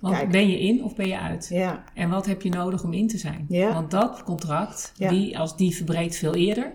[0.00, 0.30] Want Kijk.
[0.30, 1.46] ben je in of ben je uit?
[1.50, 3.44] Ja, En wat heb je nodig om in te zijn?
[3.48, 3.72] Ja.
[3.72, 5.08] Want dat contract, Ja.
[5.08, 6.72] die, als die verbreekt veel eerder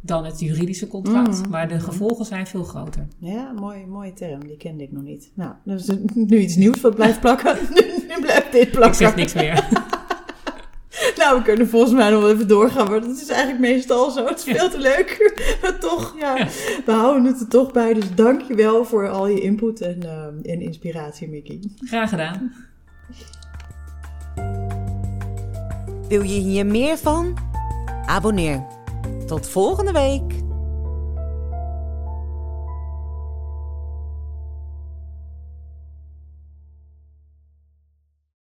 [0.00, 1.40] dan het juridische contract.
[1.40, 1.50] Mhm.
[1.50, 3.06] Maar de gevolgen zijn veel groter.
[3.18, 4.46] Ja, mooie, mooie term.
[4.46, 5.30] Die kende ik nog niet.
[5.34, 7.56] Nou, dus nu iets nieuws wat blijft plakken.
[8.08, 8.90] nu blijft dit plakken.
[8.90, 9.68] Ik zeg niks meer.
[11.20, 14.26] Nou, we kunnen volgens mij nog wel even doorgaan, maar dat is eigenlijk meestal zo.
[14.26, 15.18] Het is veel te leuk.
[15.62, 16.48] Maar toch, ja,
[16.84, 17.94] we houden het er toch bij.
[17.94, 21.60] Dus dank je wel voor al je input en, eh, en inspiratie, Mickey.
[21.84, 22.52] Graag gedaan.
[26.08, 27.38] Wil je hier meer van?
[28.06, 28.66] Abonneer.
[29.26, 30.39] Tot volgende week.